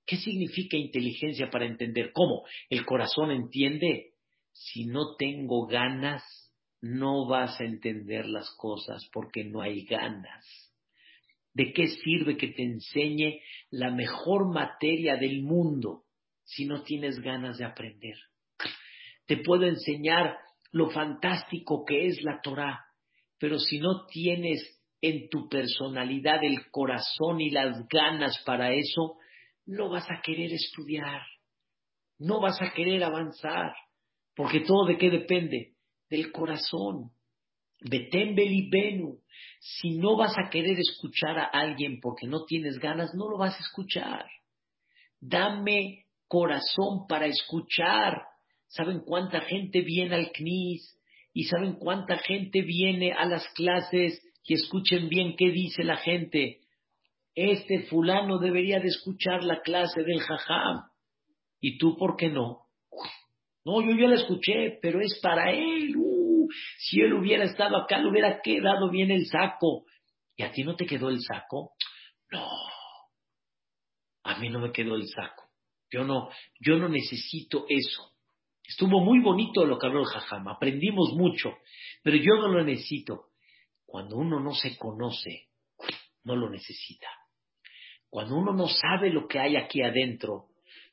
¿Qué 0.06 0.16
significa 0.16 0.76
inteligencia 0.76 1.50
para 1.50 1.66
entender? 1.66 2.10
¿Cómo? 2.12 2.44
¿El 2.70 2.84
corazón 2.86 3.30
entiende? 3.30 4.14
Si 4.50 4.86
no 4.86 5.14
tengo 5.16 5.66
ganas, 5.66 6.22
no 6.80 7.26
vas 7.28 7.60
a 7.60 7.64
entender 7.64 8.26
las 8.26 8.50
cosas 8.56 9.06
porque 9.12 9.44
no 9.44 9.60
hay 9.60 9.84
ganas. 9.84 10.72
¿De 11.52 11.72
qué 11.72 11.86
sirve 11.86 12.36
que 12.36 12.48
te 12.48 12.62
enseñe 12.62 13.40
la 13.70 13.90
mejor 13.90 14.52
materia 14.52 15.16
del 15.16 15.42
mundo 15.42 16.04
si 16.44 16.64
no 16.64 16.82
tienes 16.82 17.20
ganas 17.20 17.58
de 17.58 17.66
aprender? 17.66 18.16
Te 19.26 19.38
puedo 19.38 19.64
enseñar 19.64 20.36
lo 20.72 20.90
fantástico 20.90 21.84
que 21.84 22.06
es 22.06 22.22
la 22.22 22.40
Torah, 22.42 22.84
pero 23.38 23.58
si 23.58 23.78
no 23.78 24.06
tienes 24.06 24.80
en 25.00 25.28
tu 25.28 25.48
personalidad 25.48 26.42
el 26.42 26.70
corazón 26.70 27.40
y 27.40 27.50
las 27.50 27.86
ganas 27.88 28.42
para 28.44 28.72
eso, 28.72 29.18
no 29.66 29.90
vas 29.90 30.10
a 30.10 30.20
querer 30.22 30.52
estudiar, 30.52 31.22
no 32.18 32.40
vas 32.40 32.60
a 32.60 32.72
querer 32.72 33.04
avanzar, 33.04 33.74
porque 34.34 34.60
todo 34.60 34.86
de 34.86 34.98
qué 34.98 35.10
depende? 35.10 35.74
del 36.14 36.30
corazón. 36.32 37.10
Betem 37.80 38.34
belibenu. 38.34 39.18
Si 39.60 39.98
no 39.98 40.16
vas 40.16 40.36
a 40.38 40.48
querer 40.48 40.78
escuchar 40.78 41.38
a 41.38 41.44
alguien 41.46 42.00
porque 42.00 42.26
no 42.26 42.44
tienes 42.44 42.78
ganas, 42.78 43.14
no 43.14 43.28
lo 43.28 43.38
vas 43.38 43.56
a 43.56 43.60
escuchar. 43.60 44.24
Dame 45.20 46.06
corazón 46.28 47.06
para 47.08 47.26
escuchar. 47.26 48.22
¿Saben 48.74 49.02
cuánta 49.06 49.40
gente 49.42 49.82
viene 49.82 50.16
al 50.16 50.32
CNIS? 50.32 50.98
¿Y 51.32 51.44
saben 51.44 51.74
cuánta 51.74 52.18
gente 52.18 52.62
viene 52.62 53.12
a 53.12 53.24
las 53.24 53.46
clases? 53.54 54.20
Y 54.42 54.54
escuchen 54.54 55.08
bien 55.08 55.36
qué 55.36 55.50
dice 55.50 55.84
la 55.84 55.96
gente. 55.96 56.58
Este 57.36 57.84
fulano 57.84 58.38
debería 58.38 58.80
de 58.80 58.88
escuchar 58.88 59.44
la 59.44 59.60
clase 59.60 60.02
del 60.02 60.20
jajam. 60.20 60.88
¿Y 61.60 61.78
tú 61.78 61.96
por 61.96 62.16
qué 62.16 62.30
no? 62.30 62.66
No, 63.64 63.80
yo 63.80 63.96
ya 63.96 64.08
la 64.08 64.16
escuché, 64.16 64.78
pero 64.82 65.00
es 65.00 65.20
para 65.22 65.52
él. 65.52 65.94
Uh, 65.96 66.48
si 66.78 67.00
él 67.00 67.14
hubiera 67.14 67.44
estado 67.44 67.76
acá, 67.76 67.98
le 67.98 68.10
hubiera 68.10 68.40
quedado 68.42 68.90
bien 68.90 69.12
el 69.12 69.26
saco. 69.26 69.84
¿Y 70.36 70.42
a 70.42 70.50
ti 70.50 70.64
no 70.64 70.74
te 70.74 70.84
quedó 70.84 71.10
el 71.10 71.20
saco? 71.20 71.74
No, 72.32 72.48
a 74.24 74.38
mí 74.40 74.48
no 74.48 74.58
me 74.58 74.72
quedó 74.72 74.96
el 74.96 75.06
saco. 75.06 75.44
Yo 75.92 76.02
no, 76.02 76.28
yo 76.58 76.76
no 76.76 76.88
necesito 76.88 77.66
eso. 77.68 78.13
Estuvo 78.66 79.00
muy 79.00 79.20
bonito 79.20 79.66
lo 79.66 79.78
que 79.78 79.86
habló 79.86 80.00
el 80.00 80.06
Jajam, 80.06 80.48
aprendimos 80.48 81.12
mucho, 81.12 81.54
pero 82.02 82.16
yo 82.16 82.40
no 82.40 82.48
lo 82.48 82.64
necesito. 82.64 83.26
Cuando 83.84 84.16
uno 84.16 84.40
no 84.40 84.54
se 84.54 84.76
conoce, 84.76 85.48
no 86.24 86.34
lo 86.34 86.48
necesita. 86.50 87.08
Cuando 88.08 88.36
uno 88.36 88.52
no 88.52 88.68
sabe 88.68 89.10
lo 89.10 89.28
que 89.28 89.38
hay 89.38 89.56
aquí 89.56 89.82
adentro, 89.82 90.48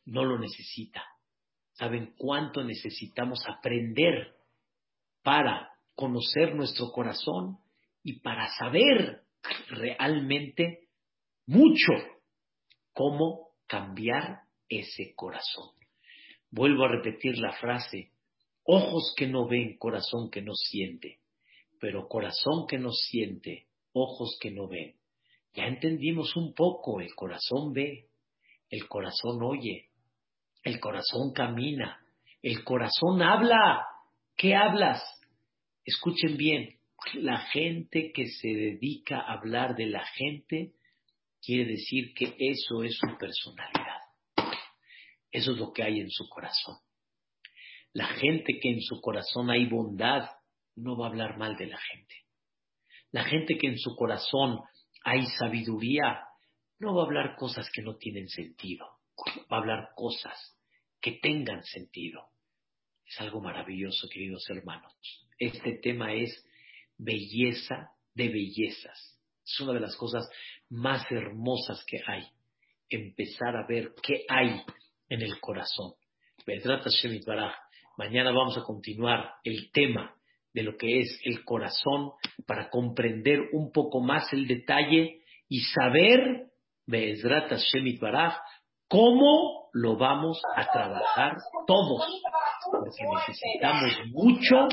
no 0.05 0.25
lo 0.25 0.37
necesita. 0.37 1.03
¿Saben 1.73 2.13
cuánto 2.17 2.63
necesitamos 2.63 3.43
aprender 3.47 4.35
para 5.23 5.69
conocer 5.95 6.55
nuestro 6.55 6.91
corazón 6.91 7.57
y 8.03 8.19
para 8.19 8.49
saber 8.49 9.21
realmente 9.69 10.89
mucho 11.45 11.93
cómo 12.91 13.51
cambiar 13.67 14.41
ese 14.67 15.13
corazón? 15.15 15.80
Vuelvo 16.51 16.83
a 16.85 16.89
repetir 16.89 17.37
la 17.37 17.53
frase, 17.53 18.11
ojos 18.63 19.13
que 19.15 19.27
no 19.27 19.47
ven, 19.47 19.77
corazón 19.77 20.29
que 20.29 20.41
no 20.41 20.53
siente, 20.53 21.19
pero 21.79 22.07
corazón 22.07 22.67
que 22.67 22.77
no 22.77 22.91
siente, 22.91 23.67
ojos 23.93 24.37
que 24.39 24.51
no 24.51 24.67
ven. 24.67 24.95
Ya 25.53 25.65
entendimos 25.65 26.35
un 26.35 26.53
poco, 26.53 27.01
el 27.01 27.15
corazón 27.15 27.73
ve, 27.73 28.07
el 28.69 28.87
corazón 28.87 29.41
oye, 29.41 29.89
el 30.63 30.79
corazón 30.79 31.33
camina, 31.33 31.99
el 32.41 32.63
corazón 32.63 33.21
habla. 33.21 33.85
¿Qué 34.35 34.55
hablas? 34.55 35.01
Escuchen 35.85 36.37
bien, 36.37 36.77
la 37.15 37.39
gente 37.39 38.11
que 38.13 38.27
se 38.27 38.47
dedica 38.47 39.19
a 39.19 39.33
hablar 39.33 39.75
de 39.75 39.87
la 39.87 40.05
gente 40.05 40.73
quiere 41.41 41.71
decir 41.71 42.13
que 42.13 42.35
eso 42.37 42.83
es 42.83 42.97
su 42.97 43.17
personalidad. 43.17 43.90
Eso 45.31 45.51
es 45.51 45.57
lo 45.57 45.71
que 45.71 45.83
hay 45.83 45.99
en 45.99 46.09
su 46.09 46.27
corazón. 46.29 46.77
La 47.93 48.07
gente 48.07 48.59
que 48.61 48.69
en 48.69 48.81
su 48.81 49.01
corazón 49.01 49.49
hay 49.49 49.65
bondad 49.67 50.29
no 50.75 50.97
va 50.97 51.07
a 51.07 51.09
hablar 51.09 51.37
mal 51.37 51.55
de 51.55 51.67
la 51.67 51.77
gente. 51.77 52.15
La 53.11 53.23
gente 53.25 53.57
que 53.57 53.67
en 53.67 53.77
su 53.77 53.95
corazón 53.95 54.59
hay 55.03 55.25
sabiduría 55.37 56.23
no 56.79 56.95
va 56.95 57.03
a 57.03 57.05
hablar 57.05 57.35
cosas 57.35 57.69
que 57.71 57.81
no 57.81 57.95
tienen 57.97 58.27
sentido. 58.27 58.85
Va 59.51 59.57
a 59.57 59.59
hablar 59.59 59.89
cosas 59.95 60.57
que 60.99 61.19
tengan 61.21 61.63
sentido. 61.63 62.29
Es 63.05 63.19
algo 63.19 63.41
maravilloso, 63.41 64.07
queridos 64.09 64.45
hermanos. 64.49 64.93
Este 65.37 65.79
tema 65.81 66.13
es 66.13 66.45
belleza 66.97 67.91
de 68.13 68.29
bellezas. 68.29 69.19
Es 69.45 69.59
una 69.59 69.73
de 69.73 69.81
las 69.81 69.95
cosas 69.95 70.27
más 70.69 71.03
hermosas 71.11 71.83
que 71.85 72.01
hay. 72.07 72.25
Empezar 72.89 73.55
a 73.55 73.67
ver 73.67 73.93
qué 74.01 74.25
hay 74.29 74.61
en 75.11 75.21
el 75.21 75.39
corazón. 75.39 75.91
Mañana 77.97 78.31
vamos 78.31 78.57
a 78.57 78.63
continuar 78.63 79.33
el 79.43 79.69
tema 79.71 80.15
de 80.53 80.63
lo 80.63 80.77
que 80.77 81.01
es 81.01 81.19
el 81.23 81.43
corazón 81.43 82.11
para 82.47 82.69
comprender 82.69 83.39
un 83.51 83.71
poco 83.71 83.99
más 83.99 84.31
el 84.33 84.47
detalle 84.47 85.21
y 85.49 85.59
saber, 85.61 86.47
cómo 88.87 89.69
lo 89.73 89.97
vamos 89.97 90.41
a 90.55 90.65
trabajar 90.71 91.35
todos, 91.67 92.05
porque 92.71 93.03
necesitamos 93.15 93.91
mucho 94.11 94.67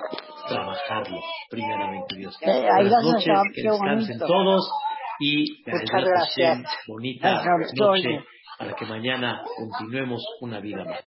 trabajarlo, 0.48 1.20
primeramente 1.50 2.16
Dios. 2.16 2.36
Buenas 2.40 3.04
noches, 3.04 3.38
que 3.54 3.62
descansen 3.62 4.18
todos 4.18 4.70
y 5.20 5.62
bonita 6.86 7.44
noche 7.76 8.24
para 8.58 8.74
que 8.74 8.84
mañana 8.86 9.42
continuemos 9.56 10.24
una 10.40 10.58
vida 10.60 10.84
más. 10.84 10.96